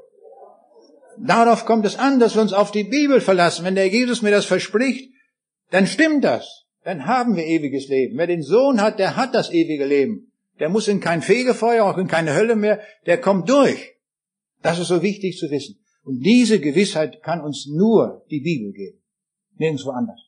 [1.18, 3.64] Darauf kommt es an, dass wir uns auf die Bibel verlassen.
[3.64, 5.10] Wenn der Jesus mir das verspricht,
[5.70, 6.66] dann stimmt das.
[6.84, 8.16] Dann haben wir ewiges Leben.
[8.18, 10.30] Wer den Sohn hat, der hat das ewige Leben.
[10.60, 12.80] Der muss in kein Fegefeuer, auch in keine Hölle mehr.
[13.06, 13.94] Der kommt durch.
[14.62, 15.78] Das ist so wichtig zu wissen.
[16.04, 18.98] Und diese Gewissheit kann uns nur die Bibel geben.
[19.58, 20.20] Nirgendwo anders.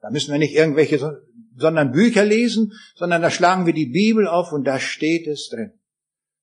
[0.00, 1.22] Da müssen wir nicht irgendwelche,
[1.62, 5.72] sondern Bücher lesen, sondern da schlagen wir die Bibel auf und da steht es drin.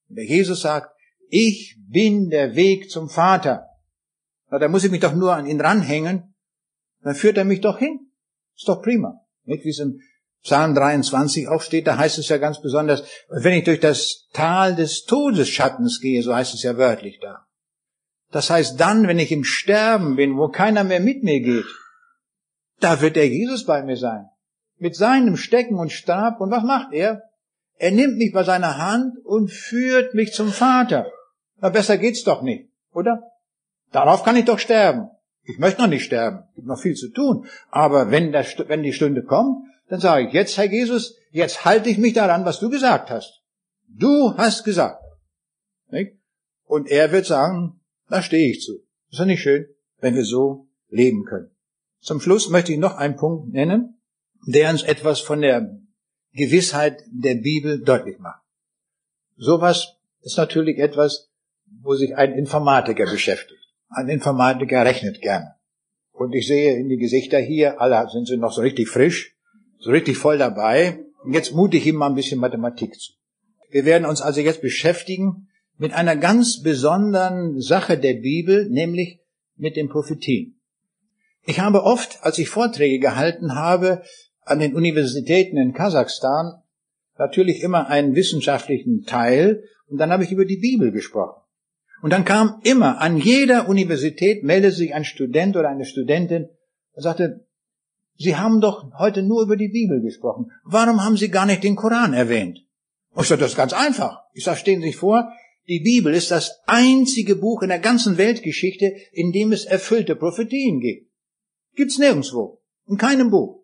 [0.09, 0.91] Und der Jesus sagt,
[1.29, 3.67] ich bin der Weg zum Vater.
[4.49, 6.33] Na, da muss ich mich doch nur an ihn ranhängen,
[7.01, 8.11] dann führt er mich doch hin.
[8.57, 9.21] Ist doch prima.
[9.43, 9.99] Nicht wie es im
[10.43, 14.75] Psalm 23 auch steht, da heißt es ja ganz besonders, wenn ich durch das Tal
[14.75, 17.45] des Todesschattens gehe, so heißt es ja wörtlich da.
[18.31, 21.65] Das heißt, dann, wenn ich im Sterben bin, wo keiner mehr mit mir geht,
[22.79, 24.29] da wird der Jesus bei mir sein.
[24.79, 26.41] Mit seinem Stecken und Stab.
[26.41, 27.23] Und was macht er?
[27.75, 31.11] Er nimmt mich bei seiner Hand und führt mich zum Vater.
[31.61, 33.21] Na, besser geht's doch nicht, oder?
[33.91, 35.09] Darauf kann ich doch sterben.
[35.43, 36.43] Ich möchte noch nicht sterben.
[36.49, 37.47] Es gibt noch viel zu tun.
[37.71, 41.89] Aber wenn, das, wenn die Stunde kommt, dann sage ich, jetzt, Herr Jesus, jetzt halte
[41.89, 43.41] ich mich daran, was du gesagt hast.
[43.87, 45.03] Du hast gesagt.
[45.89, 46.13] Nicht?
[46.65, 48.73] Und er wird sagen, da stehe ich zu.
[49.09, 49.65] Ist doch nicht schön,
[49.99, 51.49] wenn wir so leben können.
[51.99, 53.98] Zum Schluss möchte ich noch einen Punkt nennen,
[54.45, 55.79] der uns etwas von der
[56.33, 58.41] Gewissheit der Bibel deutlich macht.
[59.37, 61.29] Sowas ist natürlich etwas,
[61.81, 63.59] wo sich ein Informatiker beschäftigt.
[63.89, 65.55] Ein Informatiker rechnet gerne.
[66.11, 69.35] Und ich sehe in die Gesichter hier, alle sind sie noch so richtig frisch,
[69.79, 70.99] so richtig voll dabei.
[71.23, 73.13] Und jetzt mute ich ihm mal ein bisschen Mathematik zu.
[73.69, 79.19] Wir werden uns also jetzt beschäftigen mit einer ganz besonderen Sache der Bibel, nämlich
[79.55, 80.59] mit den Prophetien.
[81.43, 84.03] Ich habe oft, als ich Vorträge gehalten habe
[84.49, 86.61] an den Universitäten in Kasachstan,
[87.17, 91.41] natürlich immer einen wissenschaftlichen Teil und dann habe ich über die Bibel gesprochen.
[92.01, 96.47] Und dann kam immer, an jeder Universität meldete sich ein Student oder eine Studentin
[96.93, 97.45] und sagte,
[98.21, 100.51] Sie haben doch heute nur über die Bibel gesprochen.
[100.65, 102.59] Warum haben Sie gar nicht den Koran erwähnt?
[103.11, 104.23] Und ich sagte, das ist ganz einfach.
[104.33, 105.31] Ich sage, stehen Sie sich vor,
[105.69, 110.79] die Bibel ist das einzige Buch in der ganzen Weltgeschichte, in dem es erfüllte Prophetien
[110.79, 111.09] gibt.
[111.75, 112.61] Gibt's nirgendwo.
[112.87, 113.58] In keinem Buch.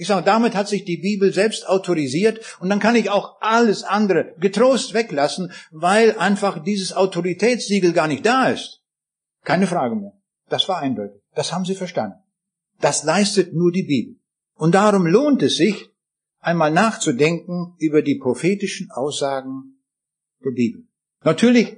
[0.00, 3.82] Ich sage, damit hat sich die Bibel selbst autorisiert und dann kann ich auch alles
[3.82, 8.80] andere getrost weglassen, weil einfach dieses Autoritätssiegel gar nicht da ist.
[9.42, 10.12] Keine Frage mehr.
[10.48, 11.20] Das war eindeutig.
[11.34, 12.16] Das haben Sie verstanden.
[12.80, 14.20] Das leistet nur die Bibel.
[14.54, 15.90] Und darum lohnt es sich,
[16.38, 19.80] einmal nachzudenken über die prophetischen Aussagen
[20.44, 20.84] der Bibel.
[21.24, 21.76] Natürlich,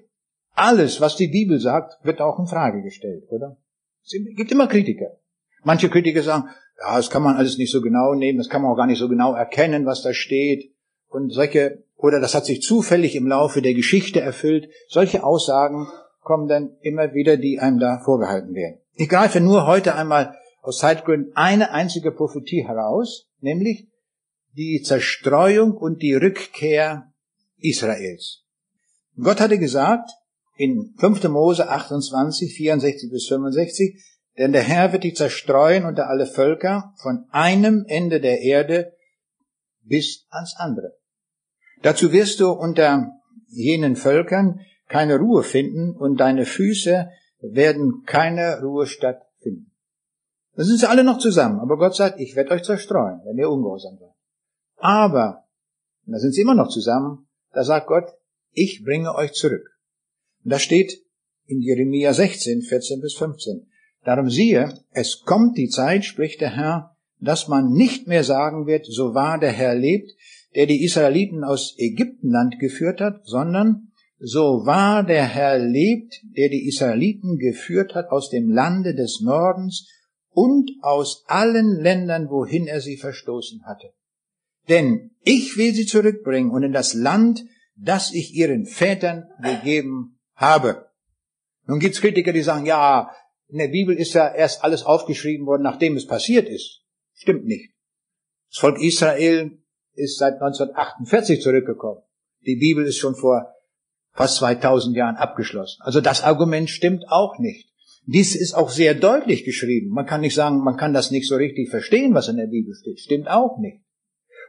[0.52, 3.56] alles, was die Bibel sagt, wird auch in Frage gestellt, oder?
[4.04, 5.16] Es gibt immer Kritiker.
[5.64, 6.50] Manche Kritiker sagen,
[6.81, 8.99] ja, das kann man alles nicht so genau nehmen, das kann man auch gar nicht
[8.99, 10.72] so genau erkennen, was da steht.
[11.09, 14.70] Und solche, oder das hat sich zufällig im Laufe der Geschichte erfüllt.
[14.89, 15.89] Solche Aussagen
[16.22, 18.81] kommen dann immer wieder, die einem da vorgehalten werden.
[18.95, 23.89] Ich greife nur heute einmal aus Zeitgründen eine einzige Prophetie heraus, nämlich
[24.57, 27.12] die Zerstreuung und die Rückkehr
[27.59, 28.45] Israels.
[29.16, 30.11] Gott hatte gesagt,
[30.57, 31.24] in 5.
[31.28, 34.03] Mose 28, 64 bis 65,
[34.39, 38.93] denn der Herr wird dich zerstreuen unter alle Völker von einem Ende der Erde
[39.83, 40.97] bis ans andere.
[41.83, 43.12] Dazu wirst du unter
[43.49, 47.09] jenen Völkern keine Ruhe finden und deine Füße
[47.41, 49.72] werden keine Ruhestadt finden.
[50.55, 53.49] Da sind sie alle noch zusammen, aber Gott sagt, ich werde euch zerstreuen, wenn ihr
[53.49, 54.14] ungehorsam seid.
[54.76, 55.45] Aber,
[56.07, 58.07] da sind sie immer noch zusammen, da sagt Gott,
[58.53, 59.66] ich bringe euch zurück.
[60.45, 60.93] Und das steht
[61.47, 63.69] in Jeremia 16, 14 bis 15.
[64.05, 68.86] Darum siehe, es kommt die Zeit, spricht der Herr, dass man nicht mehr sagen wird,
[68.86, 70.12] so wahr der Herr lebt,
[70.55, 76.66] der die Israeliten aus Ägyptenland geführt hat, sondern so wahr der Herr lebt, der die
[76.66, 79.88] Israeliten geführt hat aus dem Lande des Nordens
[80.30, 83.92] und aus allen Ländern, wohin er sie verstoßen hatte.
[84.68, 87.44] Denn ich will sie zurückbringen und in das Land,
[87.76, 90.90] das ich ihren Vätern gegeben habe.
[91.66, 93.11] Nun gibt's Kritiker, die sagen, ja,
[93.51, 96.82] in der Bibel ist ja erst alles aufgeschrieben worden, nachdem es passiert ist.
[97.14, 97.72] Stimmt nicht.
[98.51, 99.59] Das Volk Israel
[99.94, 102.03] ist seit 1948 zurückgekommen.
[102.46, 103.55] Die Bibel ist schon vor
[104.12, 105.80] fast 2000 Jahren abgeschlossen.
[105.82, 107.68] Also das Argument stimmt auch nicht.
[108.07, 109.90] Dies ist auch sehr deutlich geschrieben.
[109.90, 112.74] Man kann nicht sagen, man kann das nicht so richtig verstehen, was in der Bibel
[112.74, 112.98] steht.
[112.98, 113.82] Stimmt auch nicht.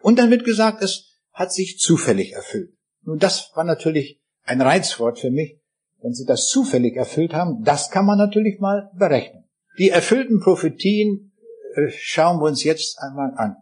[0.01, 2.73] Und dann wird gesagt, es hat sich zufällig erfüllt.
[3.03, 5.60] Nun, das war natürlich ein Reizwort für mich.
[6.01, 9.43] Wenn sie das zufällig erfüllt haben, das kann man natürlich mal berechnen.
[9.77, 11.31] Die erfüllten Prophetien
[11.75, 13.55] äh, schauen wir uns jetzt einmal an.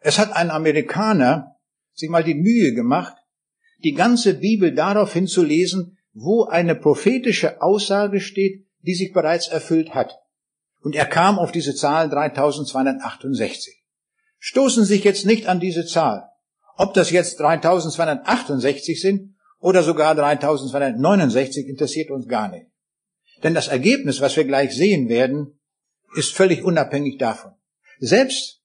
[0.00, 1.56] Es hat ein Amerikaner
[1.94, 3.14] sich mal die Mühe gemacht,
[3.84, 10.18] die ganze Bibel darauf hinzulesen, wo eine prophetische Aussage steht, die sich bereits erfüllt hat.
[10.80, 13.82] Und er kam auf diese Zahl 3268.
[14.38, 16.28] Stoßen sich jetzt nicht an diese Zahl.
[16.76, 19.31] Ob das jetzt 3268 sind
[19.62, 22.66] oder sogar 3269 interessiert uns gar nicht.
[23.42, 25.58] Denn das Ergebnis, was wir gleich sehen werden,
[26.16, 27.52] ist völlig unabhängig davon.
[27.98, 28.60] Selbst,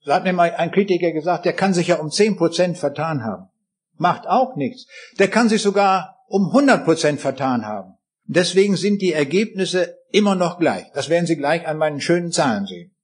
[0.00, 3.24] so hat mir mal ein Kritiker gesagt, der kann sich ja um 10 Prozent vertan
[3.24, 3.48] haben.
[3.96, 4.86] Macht auch nichts.
[5.18, 7.94] Der kann sich sogar um 100 Prozent vertan haben.
[8.24, 10.84] Deswegen sind die Ergebnisse immer noch gleich.
[10.92, 12.94] Das werden Sie gleich an meinen schönen Zahlen sehen.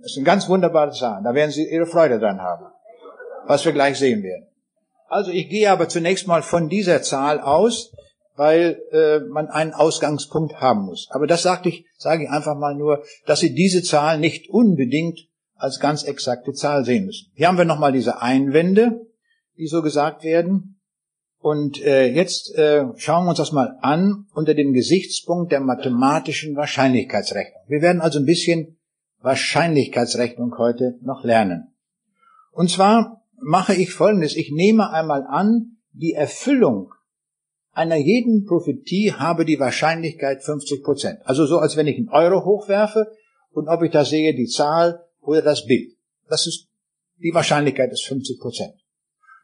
[0.00, 1.24] Das sind ganz wunderbare Zahlen.
[1.24, 2.66] Da werden Sie Ihre Freude dran haben.
[3.46, 4.49] Was wir gleich sehen werden.
[5.10, 7.92] Also ich gehe aber zunächst mal von dieser Zahl aus,
[8.36, 11.08] weil äh, man einen Ausgangspunkt haben muss.
[11.10, 15.18] Aber das sagte ich, sage ich einfach mal nur, dass Sie diese Zahl nicht unbedingt
[15.56, 17.32] als ganz exakte Zahl sehen müssen.
[17.34, 19.00] Hier haben wir nochmal diese Einwände,
[19.58, 20.80] die so gesagt werden.
[21.38, 26.54] Und äh, jetzt äh, schauen wir uns das mal an unter dem Gesichtspunkt der mathematischen
[26.54, 27.62] Wahrscheinlichkeitsrechnung.
[27.66, 28.78] Wir werden also ein bisschen
[29.22, 31.74] Wahrscheinlichkeitsrechnung heute noch lernen.
[32.52, 34.36] Und zwar mache ich Folgendes.
[34.36, 36.92] Ich nehme einmal an, die Erfüllung
[37.72, 41.18] einer jeden Prophetie habe die Wahrscheinlichkeit 50 Prozent.
[41.24, 43.12] Also so, als wenn ich einen Euro hochwerfe
[43.52, 45.92] und ob ich da sehe, die Zahl oder das Bild.
[46.28, 46.68] Das ist,
[47.18, 48.74] die Wahrscheinlichkeit ist 50 Prozent.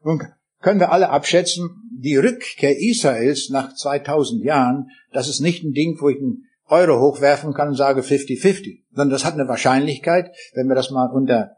[0.02, 0.22] Nun
[0.60, 5.96] können wir alle abschätzen, die Rückkehr Israels nach 2000 Jahren, das ist nicht ein Ding,
[6.00, 10.66] wo ich einen Euro hochwerfen kann und sage 50-50, sondern das hat eine Wahrscheinlichkeit, wenn
[10.66, 11.56] wir das mal unter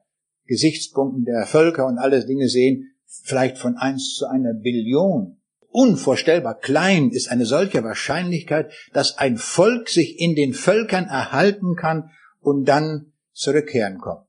[0.48, 5.36] Gesichtspunkten der Völker und alle Dinge sehen, vielleicht von eins zu einer Billion.
[5.70, 12.10] Unvorstellbar klein ist eine solche Wahrscheinlichkeit, dass ein Volk sich in den Völkern erhalten kann
[12.40, 14.24] und dann zurückkehren kann.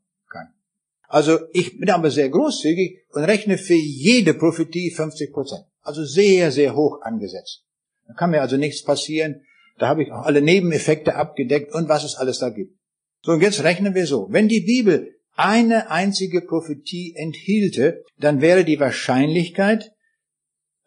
[1.10, 5.66] Also ich bin aber sehr großzügig und rechne für jede Prophetie 50 Prozent.
[5.82, 7.66] Also sehr, sehr hoch angesetzt.
[8.08, 9.42] Da kann mir also nichts passieren.
[9.80, 12.78] Da habe ich auch alle Nebeneffekte abgedeckt und was es alles da gibt.
[13.24, 14.28] So, und jetzt rechnen wir so.
[14.30, 19.94] Wenn die Bibel eine einzige Prophetie enthielte, dann wäre die Wahrscheinlichkeit,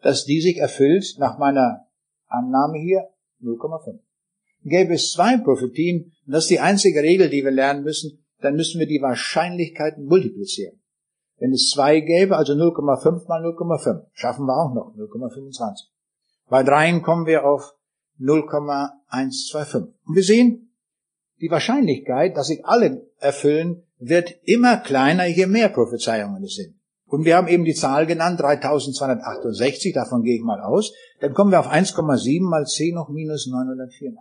[0.01, 1.87] dass die sich erfüllt, nach meiner
[2.27, 3.09] Annahme hier
[3.41, 3.99] 0,5.
[4.63, 8.55] Gäbe es zwei Prophetien, und das ist die einzige Regel, die wir lernen müssen, dann
[8.55, 10.79] müssen wir die Wahrscheinlichkeiten multiplizieren.
[11.37, 15.87] Wenn es zwei gäbe, also 0,5 mal 0,5, schaffen wir auch noch 0,25.
[16.47, 17.73] Bei dreien kommen wir auf
[18.19, 19.95] 0,125.
[20.05, 20.73] Und wir sehen,
[21.41, 26.75] die Wahrscheinlichkeit, dass sich alle erfüllen, wird immer kleiner, je mehr Prophezeiungen es sind.
[27.05, 30.93] Und wir haben eben die Zahl genannt, 3268, davon gehe ich mal aus.
[31.19, 34.17] Dann kommen wir auf 1,7 mal 10 noch minus 984.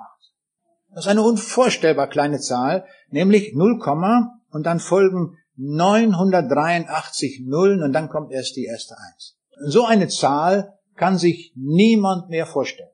[0.94, 3.80] Das ist eine unvorstellbar kleine Zahl, nämlich 0,
[4.50, 9.38] und dann folgen 983 Nullen und dann kommt erst die erste Eins.
[9.64, 12.90] So eine Zahl kann sich niemand mehr vorstellen.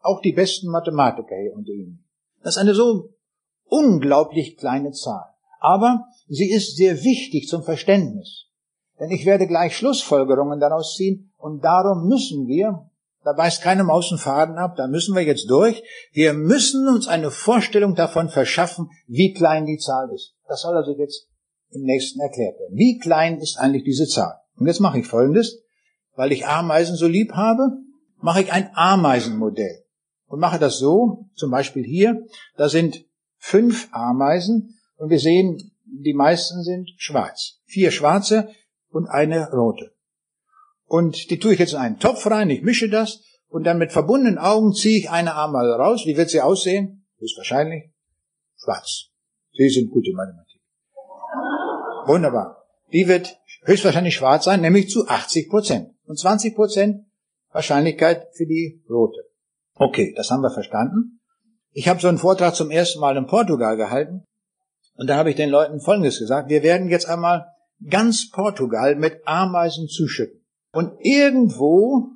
[0.00, 2.04] Auch die besten Mathematiker hier unter Ihnen.
[2.42, 3.10] Das ist eine so
[3.64, 5.26] unglaublich kleine Zahl.
[5.60, 8.46] Aber sie ist sehr wichtig zum Verständnis.
[8.98, 12.90] Denn ich werde gleich Schlussfolgerungen daraus ziehen und darum müssen wir,
[13.24, 17.30] da weist keinem außen Faden ab, da müssen wir jetzt durch, wir müssen uns eine
[17.30, 20.34] Vorstellung davon verschaffen, wie klein die Zahl ist.
[20.48, 21.28] Das soll also jetzt
[21.70, 22.76] im nächsten erklärt werden.
[22.76, 24.40] Wie klein ist eigentlich diese Zahl?
[24.56, 25.62] Und jetzt mache ich Folgendes.
[26.14, 27.72] Weil ich Ameisen so lieb habe,
[28.20, 29.84] mache ich ein Ameisenmodell.
[30.28, 32.24] Und mache das so, zum Beispiel hier,
[32.56, 33.04] da sind
[33.36, 37.60] fünf Ameisen und wir sehen, die meisten sind schwarz.
[37.64, 38.48] Vier schwarze
[38.90, 39.92] und eine rote.
[40.84, 43.92] Und die tue ich jetzt in einen Topf rein, ich mische das und dann mit
[43.92, 46.02] verbundenen Augen ziehe ich eine Ameise raus.
[46.04, 47.06] Wie wird sie aussehen?
[47.18, 47.92] Höchstwahrscheinlich
[48.56, 49.10] schwarz.
[49.52, 50.60] Sie sind gute Mathematik.
[52.06, 52.64] Wunderbar.
[52.92, 55.90] Die wird höchstwahrscheinlich schwarz sein, nämlich zu 80 Prozent.
[56.04, 57.06] Und 20 Prozent
[57.50, 59.24] Wahrscheinlichkeit für die rote.
[59.74, 61.20] Okay, das haben wir verstanden.
[61.72, 64.24] Ich habe so einen Vortrag zum ersten Mal in Portugal gehalten
[64.96, 66.48] und da habe ich den Leuten Folgendes gesagt.
[66.48, 67.46] Wir werden jetzt einmal
[67.88, 70.40] ganz Portugal mit Ameisen zuschütten.
[70.72, 72.10] Und irgendwo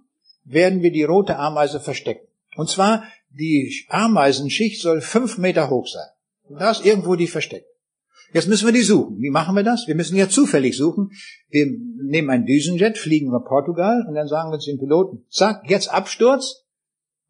[0.44, 2.26] werden wir die rote Ameise verstecken.
[2.56, 6.08] Und zwar, die Ameisenschicht soll fünf Meter hoch sein.
[6.48, 7.66] Und da ist irgendwo die versteckt.
[8.32, 9.18] Jetzt müssen wir die suchen.
[9.20, 9.86] Wie machen wir das?
[9.88, 11.10] Wir müssen ja zufällig suchen.
[11.48, 15.68] Wir nehmen einen Düsenjet, fliegen über Portugal und dann sagen wir zu den Piloten, zack,
[15.68, 16.64] jetzt Absturz,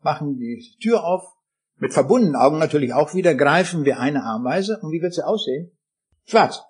[0.03, 1.23] machen die Tür auf,
[1.81, 5.73] mit verbundenen Augen natürlich auch wieder, greifen wir eine Ameise und wie wird sie aussehen?
[6.27, 6.63] Schwarz.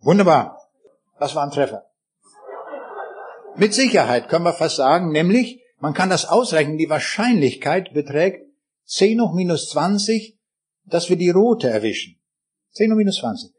[0.00, 0.58] Wunderbar.
[1.20, 1.84] Das war ein Treffer.
[3.56, 8.46] Mit Sicherheit können wir fast sagen, nämlich, man kann das ausrechnen, die Wahrscheinlichkeit beträgt
[8.86, 10.38] 10 hoch minus 20,
[10.86, 12.18] dass wir die rote erwischen.
[12.72, 13.52] 10 hoch minus 20.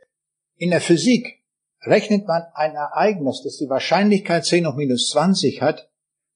[0.58, 1.44] In der Physik
[1.84, 5.90] rechnet man ein Ereignis, das die Wahrscheinlichkeit 10 hoch minus 20 hat,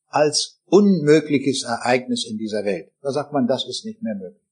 [0.08, 2.92] als unmögliches Ereignis in dieser Welt.
[3.02, 4.49] Da sagt man, das ist nicht mehr möglich.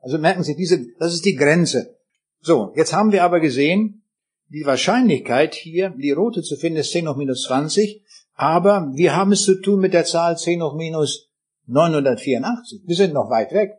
[0.00, 1.96] Also merken Sie, diese, das ist die Grenze.
[2.40, 4.02] So, jetzt haben wir aber gesehen,
[4.48, 8.02] die Wahrscheinlichkeit hier, die rote zu finden, ist 10 hoch minus 20,
[8.34, 11.28] aber wir haben es zu tun mit der Zahl 10 hoch minus
[11.66, 12.82] 984.
[12.86, 13.78] Wir sind noch weit weg.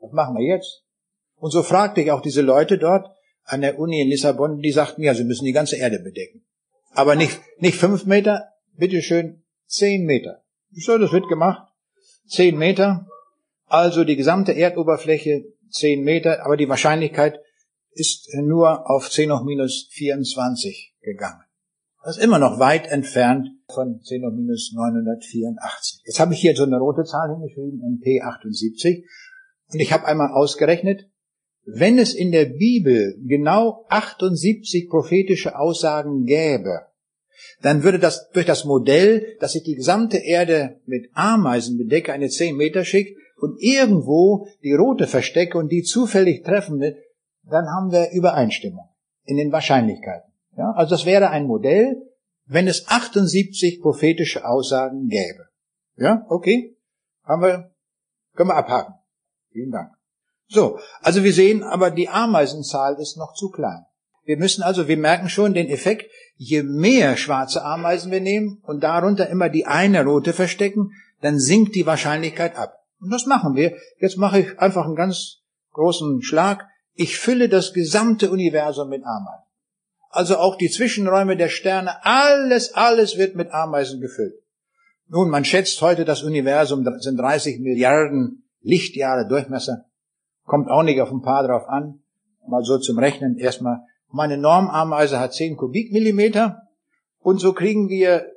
[0.00, 0.84] Was machen wir jetzt?
[1.36, 3.10] Und so fragte ich auch diese Leute dort,
[3.44, 6.44] an der Uni in Lissabon, die sagten, ja, sie müssen die ganze Erde bedecken.
[6.92, 10.42] Aber nicht, nicht fünf Meter, bitteschön, zehn Meter.
[10.72, 11.68] So, das wird gemacht.
[12.26, 13.06] Zehn Meter.
[13.74, 17.40] Also die gesamte Erdoberfläche zehn Meter, aber die Wahrscheinlichkeit
[17.90, 21.42] ist nur auf 10 hoch minus 24 gegangen.
[22.04, 26.02] Das ist immer noch weit entfernt von 10 hoch minus 984.
[26.04, 29.06] Jetzt habe ich hier so eine rote Zahl hingeschrieben, MP78.
[29.72, 31.08] Und ich habe einmal ausgerechnet,
[31.64, 36.82] wenn es in der Bibel genau 78 prophetische Aussagen gäbe,
[37.60, 42.28] dann würde das durch das Modell, dass ich die gesamte Erde mit Ameisen bedecke, eine
[42.28, 46.80] 10 Meter schick und irgendwo die rote verstecke und die zufällig treffen,
[47.42, 48.88] dann haben wir Übereinstimmung
[49.24, 50.32] in den Wahrscheinlichkeiten.
[50.56, 51.96] Ja, also das wäre ein Modell,
[52.46, 55.48] wenn es 78 prophetische Aussagen gäbe.
[55.96, 56.76] Ja, okay,
[57.24, 57.70] haben wir,
[58.34, 58.94] können wir abhaken.
[59.50, 59.92] Vielen Dank.
[60.48, 63.84] So, also wir sehen aber, die Ameisenzahl ist noch zu klein.
[64.24, 68.82] Wir müssen also, wir merken schon den Effekt, je mehr schwarze Ameisen wir nehmen und
[68.82, 72.83] darunter immer die eine rote verstecken, dann sinkt die Wahrscheinlichkeit ab.
[73.04, 73.76] Und das machen wir.
[74.00, 75.42] Jetzt mache ich einfach einen ganz
[75.72, 76.66] großen Schlag.
[76.94, 79.44] Ich fülle das gesamte Universum mit Ameisen.
[80.08, 84.34] Also auch die Zwischenräume der Sterne, alles, alles wird mit Ameisen gefüllt.
[85.08, 89.84] Nun, man schätzt heute, das Universum sind 30 Milliarden Lichtjahre Durchmesser.
[90.44, 92.00] Kommt auch nicht auf ein paar drauf an.
[92.48, 93.80] Mal so zum Rechnen erstmal.
[94.08, 96.62] Meine Normameise hat 10 Kubikmillimeter.
[97.18, 98.33] Und so kriegen wir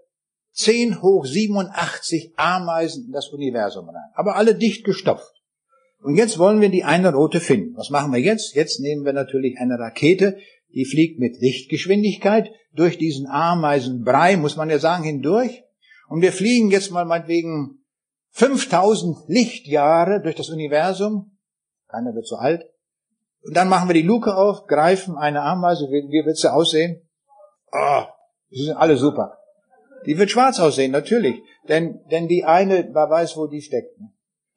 [0.58, 4.10] 10 hoch 87 Ameisen in das Universum rein.
[4.16, 5.34] Aber alle dicht gestopft.
[6.02, 7.76] Und jetzt wollen wir die eine rote finden.
[7.76, 8.54] Was machen wir jetzt?
[8.56, 10.38] Jetzt nehmen wir natürlich eine Rakete,
[10.74, 15.64] die fliegt mit Lichtgeschwindigkeit durch diesen Ameisenbrei, muss man ja sagen, hindurch.
[16.10, 17.84] Und wir fliegen jetzt mal meinetwegen
[18.32, 21.38] 5000 Lichtjahre durch das Universum
[21.88, 22.64] keiner wird so alt.
[23.44, 27.08] Und dann machen wir die Luke auf, greifen eine Ameise, wie, wie wird sie aussehen?
[27.72, 28.04] Oh,
[28.52, 29.38] die sind alle super.
[30.06, 31.42] Die wird schwarz aussehen, natürlich.
[31.68, 33.98] Denn, denn die eine, wer weiß, wo die steckt.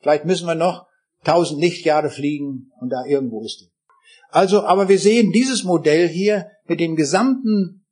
[0.00, 0.86] Vielleicht müssen wir noch
[1.24, 3.70] tausend Lichtjahre fliegen und da irgendwo ist die.
[4.30, 7.84] Also, aber wir sehen dieses Modell hier mit dem gesamten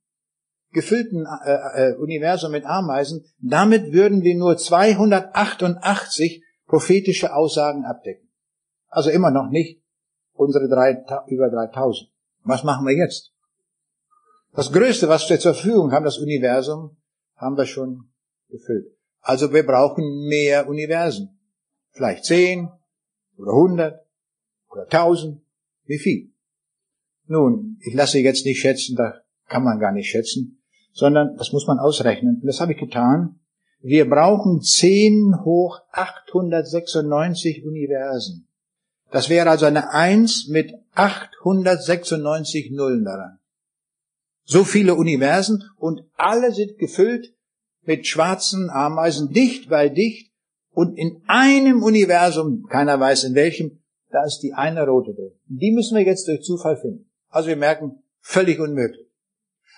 [0.71, 8.29] gefüllten äh, äh, Universum mit Ameisen, damit würden wir nur 288 prophetische Aussagen abdecken.
[8.89, 9.83] Also immer noch nicht
[10.35, 12.11] unsere drei, über 3000.
[12.45, 13.33] Was machen wir jetzt?
[14.55, 16.97] Das Größte, was wir zur Verfügung haben, das Universum,
[17.39, 18.11] haben wir schon
[18.49, 18.87] gefüllt.
[19.21, 21.39] Also wir brauchen mehr Universen.
[21.93, 22.69] Vielleicht zehn
[23.37, 24.07] oder hundert
[24.71, 25.41] oder tausend.
[25.85, 26.31] Wie viel?
[27.27, 30.63] Nun, ich lasse jetzt nicht schätzen, da kann man gar nicht schätzen,
[30.93, 32.41] sondern das muss man ausrechnen.
[32.41, 33.41] Und das habe ich getan.
[33.81, 38.49] Wir brauchen 10 hoch 896 Universen.
[39.11, 43.38] Das wäre also eine 1 mit 896 Nullen daran.
[44.51, 47.35] So viele Universen und alle sind gefüllt
[47.83, 50.33] mit schwarzen Ameisen, dicht bei dicht.
[50.71, 55.33] Und in einem Universum, keiner weiß in welchem, da ist die eine rote drin.
[55.45, 57.11] Die müssen wir jetzt durch Zufall finden.
[57.29, 59.07] Also wir merken, völlig unmöglich.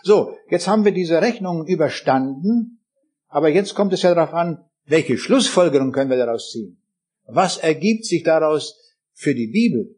[0.04, 2.80] So, jetzt haben wir diese Rechnungen überstanden,
[3.26, 6.80] aber jetzt kommt es ja darauf an, welche Schlussfolgerung können wir daraus ziehen?
[7.26, 8.78] Was ergibt sich daraus
[9.14, 9.96] für die Bibel?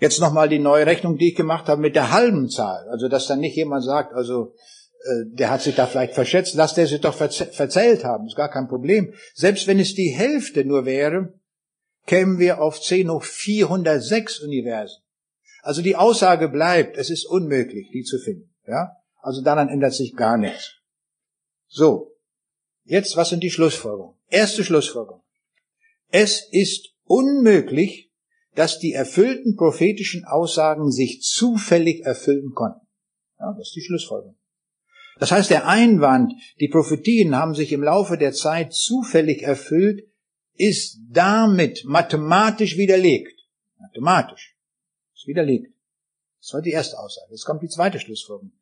[0.00, 2.88] Jetzt nochmal die neue Rechnung, die ich gemacht habe mit der halben Zahl.
[2.88, 4.54] Also, dass dann nicht jemand sagt, also,
[5.02, 8.50] äh, der hat sich da vielleicht verschätzt, lass der sich doch verzählt haben, ist gar
[8.50, 9.12] kein Problem.
[9.34, 11.34] Selbst wenn es die Hälfte nur wäre,
[12.06, 15.02] kämen wir auf 10 hoch 406 Universen.
[15.62, 18.54] Also die Aussage bleibt, es ist unmöglich, die zu finden.
[18.66, 18.96] Ja?
[19.20, 20.76] Also daran ändert sich gar nichts.
[21.66, 22.14] So.
[22.84, 24.16] Jetzt, was sind die Schlussfolgerungen?
[24.28, 25.22] Erste Schlussfolgerung.
[26.10, 28.07] Es ist unmöglich,
[28.54, 32.86] dass die erfüllten prophetischen Aussagen sich zufällig erfüllen konnten.
[33.38, 34.36] Ja, das ist die Schlussfolgerung.
[35.18, 40.08] Das heißt, der Einwand, die Prophetien haben sich im Laufe der Zeit zufällig erfüllt,
[40.54, 43.32] ist damit mathematisch widerlegt.
[43.78, 44.56] Mathematisch.
[45.14, 45.72] Ist widerlegt.
[46.40, 47.30] Das war die erste Aussage.
[47.30, 48.52] Jetzt kommt die zweite Schlussfolgerung.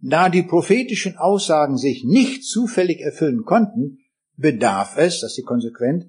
[0.00, 3.98] Da die prophetischen Aussagen sich nicht zufällig erfüllen konnten,
[4.36, 6.06] bedarf es, das ist die Konsequenz,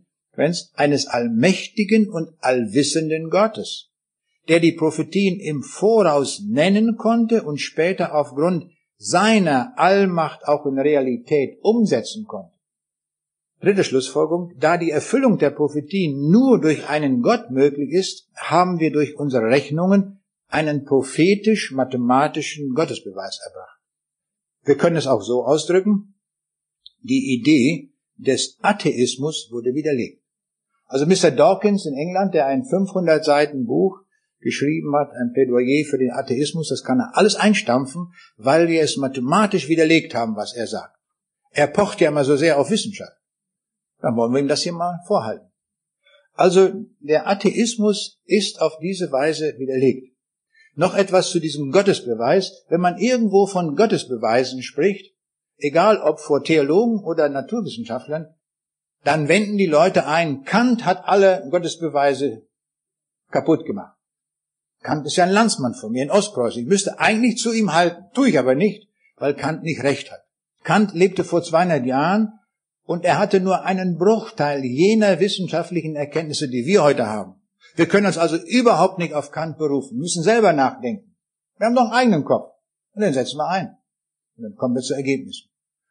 [0.75, 3.89] eines allmächtigen und allwissenden Gottes,
[4.47, 11.59] der die Prophetien im Voraus nennen konnte und später aufgrund seiner Allmacht auch in Realität
[11.61, 12.57] umsetzen konnte.
[13.59, 14.53] Dritte Schlussfolgerung.
[14.59, 19.45] Da die Erfüllung der Prophetien nur durch einen Gott möglich ist, haben wir durch unsere
[19.45, 23.79] Rechnungen einen prophetisch-mathematischen Gottesbeweis erbracht.
[24.63, 26.15] Wir können es auch so ausdrücken.
[27.01, 30.16] Die Idee des Atheismus wurde widerlegt.
[30.87, 31.31] Also Mr.
[31.31, 33.99] Dawkins in England, der ein 500 Seiten Buch
[34.39, 38.97] geschrieben hat, ein Plädoyer für den Atheismus, das kann er alles einstampfen, weil wir es
[38.97, 40.95] mathematisch widerlegt haben, was er sagt.
[41.51, 43.17] Er pocht ja immer so sehr auf Wissenschaft.
[43.99, 45.51] Dann wollen wir ihm das hier mal vorhalten.
[46.33, 50.15] Also der Atheismus ist auf diese Weise widerlegt.
[50.75, 52.63] Noch etwas zu diesem Gottesbeweis.
[52.69, 55.15] Wenn man irgendwo von Gottesbeweisen spricht,
[55.57, 58.35] egal ob vor Theologen oder Naturwissenschaftlern,
[59.07, 62.45] dann wenden die Leute ein, Kant hat alle Gottesbeweise
[63.31, 63.95] kaputt gemacht.
[64.83, 66.61] Kant ist ja ein Landsmann von mir in Ostpreußen.
[66.61, 70.25] Ich müsste eigentlich zu ihm halten, tue ich aber nicht, weil Kant nicht recht hat.
[70.65, 72.33] Kant lebte vor 200 Jahren
[72.83, 77.41] und er hatte nur einen Bruchteil jener wissenschaftlichen Erkenntnisse, die wir heute haben.
[77.75, 81.15] Wir können uns also überhaupt nicht auf Kant berufen, müssen selber nachdenken.
[81.57, 82.51] Wir haben doch einen eigenen Kopf.
[82.91, 83.77] Und den setzen wir ein.
[84.35, 85.46] Und dann kommen wir zu Ergebnissen.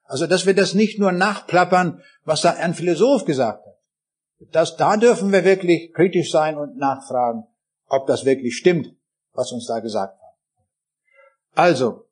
[0.08, 3.74] Also, dass wir das nicht nur nachplappern, was da ein Philosoph gesagt hat.
[4.52, 7.44] Das, da dürfen wir wirklich kritisch sein und nachfragen,
[7.88, 8.94] ob das wirklich stimmt,
[9.32, 10.34] was uns da gesagt hat.
[11.54, 12.04] Also,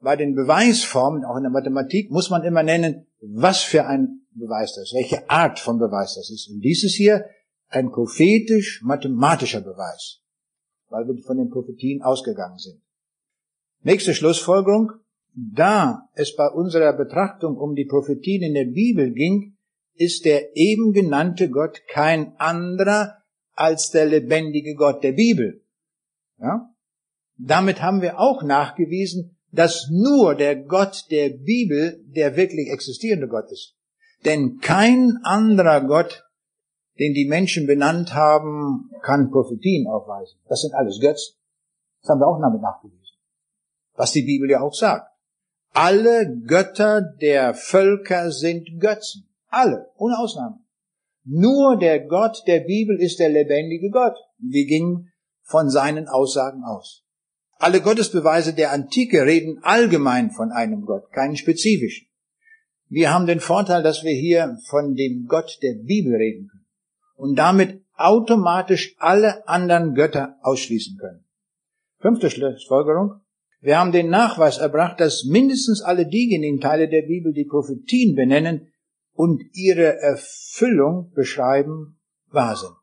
[0.00, 4.74] bei den Beweisformen, auch in der Mathematik, muss man immer nennen, was für ein Beweis
[4.74, 6.48] das ist, welche Art von Beweis das ist.
[6.48, 7.26] Und dieses hier
[7.68, 10.20] ein prophetisch-mathematischer Beweis,
[10.88, 12.80] weil wir von den Prophetien ausgegangen sind.
[13.82, 14.92] Nächste Schlussfolgerung.
[15.36, 19.56] Da es bei unserer Betrachtung um die Prophetien in der Bibel ging,
[19.94, 23.18] ist der eben genannte Gott kein anderer
[23.52, 25.62] als der lebendige Gott der Bibel.
[26.38, 26.70] Ja?
[27.38, 33.50] Damit haben wir auch nachgewiesen, dass nur der Gott der Bibel der wirklich existierende Gott
[33.50, 33.74] ist.
[34.24, 36.26] Denn kein anderer Gott
[36.98, 40.38] den die Menschen benannt haben, kann Prophetien aufweisen.
[40.48, 41.36] Das sind alles Götzen.
[42.00, 43.16] Das haben wir auch damit nachgewiesen.
[43.94, 45.10] Was die Bibel ja auch sagt.
[45.78, 49.28] Alle Götter der Völker sind Götzen.
[49.48, 50.60] Alle, ohne Ausnahme.
[51.22, 54.16] Nur der Gott der Bibel ist der lebendige Gott.
[54.38, 55.12] Wir gingen
[55.42, 57.04] von seinen Aussagen aus.
[57.58, 62.08] Alle Gottesbeweise der Antike reden allgemein von einem Gott, keinen spezifischen.
[62.88, 66.66] Wir haben den Vorteil, dass wir hier von dem Gott der Bibel reden können
[67.16, 71.26] und damit automatisch alle anderen Götter ausschließen können.
[71.98, 73.20] Fünfte Schlussfolgerung.
[73.60, 78.72] Wir haben den Nachweis erbracht, dass mindestens alle diejenigen Teile der Bibel, die Prophetien benennen
[79.12, 81.98] und ihre Erfüllung beschreiben,
[82.30, 82.74] wahr sind.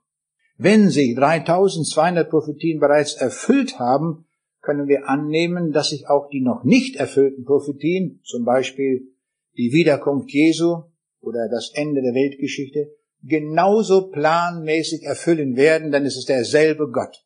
[0.57, 4.25] Wenn sich 3200 Prophetien bereits erfüllt haben,
[4.61, 9.09] können wir annehmen, dass sich auch die noch nicht erfüllten Prophetien, zum Beispiel
[9.57, 10.83] die Wiederkunft Jesu
[11.19, 12.91] oder das Ende der Weltgeschichte,
[13.23, 17.25] genauso planmäßig erfüllen werden, denn es ist derselbe Gott,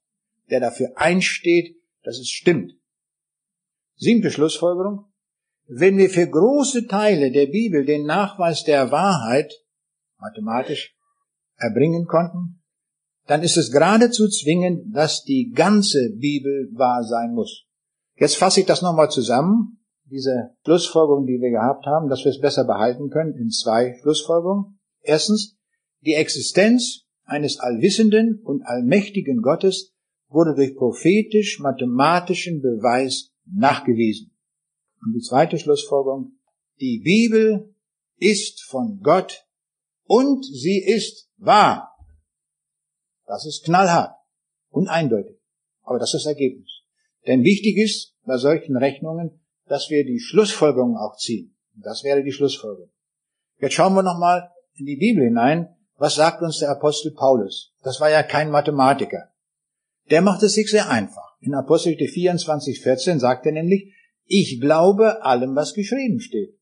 [0.50, 2.77] der dafür einsteht, dass es stimmt.
[3.98, 5.06] Siebte Schlussfolgerung.
[5.66, 9.52] Wenn wir für große Teile der Bibel den Nachweis der Wahrheit
[10.20, 10.96] mathematisch
[11.58, 12.62] erbringen konnten,
[13.26, 17.66] dann ist es geradezu zwingend, dass die ganze Bibel wahr sein muss.
[18.16, 22.40] Jetzt fasse ich das nochmal zusammen, diese Schlussfolgerung, die wir gehabt haben, dass wir es
[22.40, 24.80] besser behalten können, in zwei Schlussfolgerungen.
[25.02, 25.58] Erstens,
[26.02, 29.94] die Existenz eines allwissenden und allmächtigen Gottes
[30.30, 34.32] wurde durch prophetisch-mathematischen Beweis nachgewiesen.
[35.02, 36.34] Und die zweite Schlussfolgerung,
[36.80, 37.74] die Bibel
[38.18, 39.46] ist von Gott
[40.06, 41.96] und sie ist wahr.
[43.26, 44.16] Das ist knallhart
[44.70, 45.38] und eindeutig.
[45.84, 46.70] Aber das ist das Ergebnis.
[47.26, 51.56] Denn wichtig ist bei solchen Rechnungen, dass wir die Schlussfolgerung auch ziehen.
[51.76, 52.92] Das wäre die Schlussfolgerung.
[53.60, 55.76] Jetzt schauen wir nochmal in die Bibel hinein.
[55.96, 57.74] Was sagt uns der Apostel Paulus?
[57.84, 59.32] Das war ja kein Mathematiker.
[60.10, 61.27] Der macht es sich sehr einfach.
[61.40, 63.94] In Apostel 24, 14 sagt er nämlich,
[64.26, 66.58] ich glaube allem, was geschrieben steht.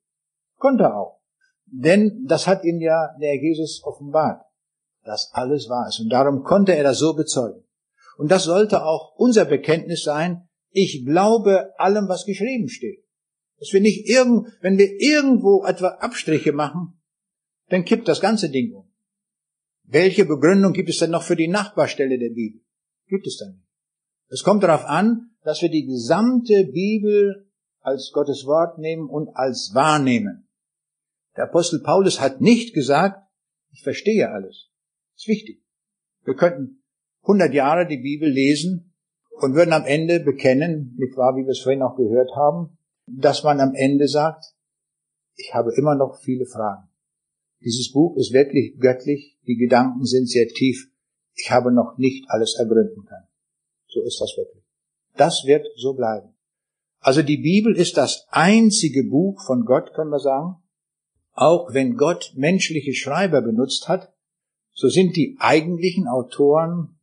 [0.58, 1.22] Konnte er auch.
[1.66, 4.46] Denn das hat ihm ja der Jesus offenbart
[5.06, 6.00] dass alles wahr ist.
[6.00, 7.64] Und darum konnte er das so bezeugen.
[8.18, 10.50] Und das sollte auch unser Bekenntnis sein.
[10.72, 13.04] Ich glaube allem, was geschrieben steht.
[13.60, 17.00] Dass wir nicht irgend, wenn wir irgendwo etwa Abstriche machen,
[17.70, 18.92] dann kippt das ganze Ding um.
[19.84, 22.62] Welche Begründung gibt es denn noch für die Nachbarstelle der Bibel?
[23.08, 23.65] Gibt es dann nicht.
[24.28, 27.50] Es kommt darauf an, dass wir die gesamte Bibel
[27.82, 30.48] als Gottes Wort nehmen und als wahrnehmen.
[31.36, 33.22] Der Apostel Paulus hat nicht gesagt,
[33.72, 34.70] ich verstehe alles.
[35.14, 35.64] Das ist wichtig.
[36.24, 36.84] Wir könnten
[37.22, 38.94] 100 Jahre die Bibel lesen
[39.30, 43.44] und würden am Ende bekennen, nicht wahr, wie wir es vorhin auch gehört haben, dass
[43.44, 44.46] man am Ende sagt,
[45.36, 46.90] ich habe immer noch viele Fragen.
[47.62, 50.90] Dieses Buch ist wirklich göttlich, die Gedanken sind sehr tief,
[51.34, 53.28] ich habe noch nicht alles ergründen können.
[53.96, 54.62] So ist das wirklich.
[55.16, 56.36] Das wird so bleiben.
[57.00, 60.58] Also die Bibel ist das einzige Buch von Gott, können wir sagen,
[61.32, 64.14] auch wenn Gott menschliche Schreiber benutzt hat,
[64.74, 67.00] so sind die eigentlichen Autoren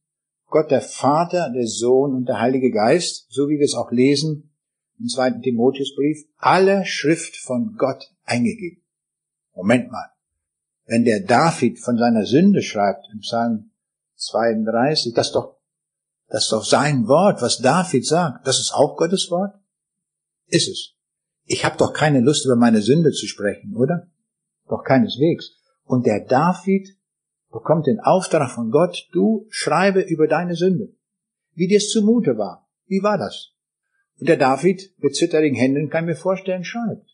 [0.48, 4.52] Gott der Vater, der Sohn und der Heilige Geist, so wie wir es auch lesen
[5.01, 8.82] im zweiten Timotheusbrief, alle Schrift von Gott eingegeben.
[9.55, 10.10] Moment mal.
[10.85, 13.70] Wenn der David von seiner Sünde schreibt im Psalm
[14.16, 15.61] 32, das doch,
[16.33, 18.47] das ist doch sein Wort, was David sagt.
[18.47, 19.55] Das ist auch Gottes Wort?
[20.47, 20.95] Ist es.
[21.45, 24.11] Ich habe doch keine Lust, über meine Sünde zu sprechen, oder?
[24.67, 25.51] Doch keineswegs.
[25.85, 26.89] Und der David
[27.51, 30.95] bekommt den Auftrag von Gott, du schreibe über deine Sünde.
[31.53, 32.67] Wie dir es zumute war.
[32.87, 33.51] Wie war das?
[34.19, 37.11] Und der David mit zitterigen Händen kann mir vorstellen, schreibt.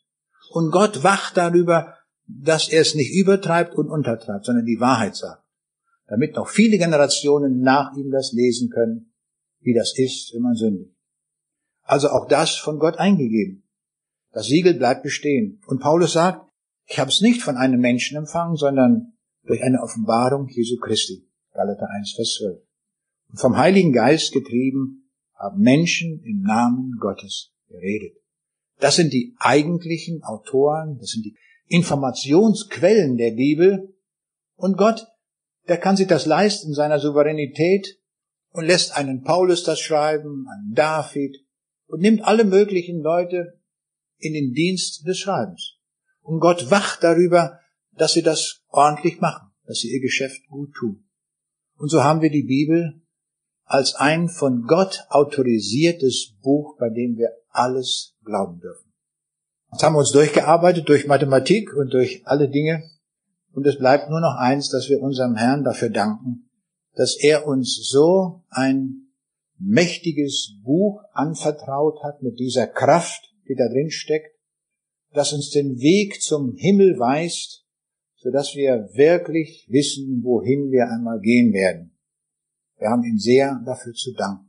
[0.51, 1.97] Und Gott wacht darüber,
[2.29, 5.43] dass er es nicht übertreibt und untertreibt, sondern die Wahrheit sagt.
[6.09, 9.08] Damit noch viele Generationen nach ihm das lesen können,
[9.69, 10.95] wie das ist, wenn man sündigt.
[11.83, 13.69] Also auch das von Gott eingegeben.
[14.33, 15.61] Das Siegel bleibt bestehen.
[15.67, 16.51] Und Paulus sagt,
[16.87, 19.13] ich habe es nicht von einem Menschen empfangen, sondern
[19.45, 21.29] durch eine Offenbarung Jesu Christi.
[21.53, 22.63] Galater 1, Vers 12.
[23.31, 28.17] Und vom Heiligen Geist getrieben haben Menschen im Namen Gottes geredet.
[28.79, 31.37] Das sind die eigentlichen Autoren, das sind die
[31.67, 33.95] Informationsquellen der Bibel.
[34.57, 35.07] Und Gott,
[35.69, 37.98] der kann sich das leisten in seiner Souveränität
[38.51, 41.37] und lässt einen Paulus das schreiben, einen David
[41.87, 43.61] und nimmt alle möglichen Leute
[44.19, 45.79] in den Dienst des Schreibens.
[46.21, 47.59] Und Gott wacht darüber,
[47.93, 51.05] dass sie das ordentlich machen, dass sie ihr Geschäft gut tun.
[51.77, 53.03] Und so haben wir die Bibel
[53.65, 58.93] als ein von Gott autorisiertes Buch, bei dem wir alles glauben dürfen.
[59.73, 62.83] Jetzt haben wir uns durchgearbeitet durch Mathematik und durch alle Dinge.
[63.53, 66.48] Und es bleibt nur noch eins, dass wir unserem Herrn dafür danken,
[66.99, 69.13] dass er uns so ein
[69.57, 74.37] mächtiges Buch anvertraut hat mit dieser Kraft, die da drin steckt,
[75.13, 77.65] das uns den Weg zum Himmel weist,
[78.17, 81.97] so dass wir wirklich wissen, wohin wir einmal gehen werden.
[82.79, 84.48] Wir haben ihm sehr dafür zu danken.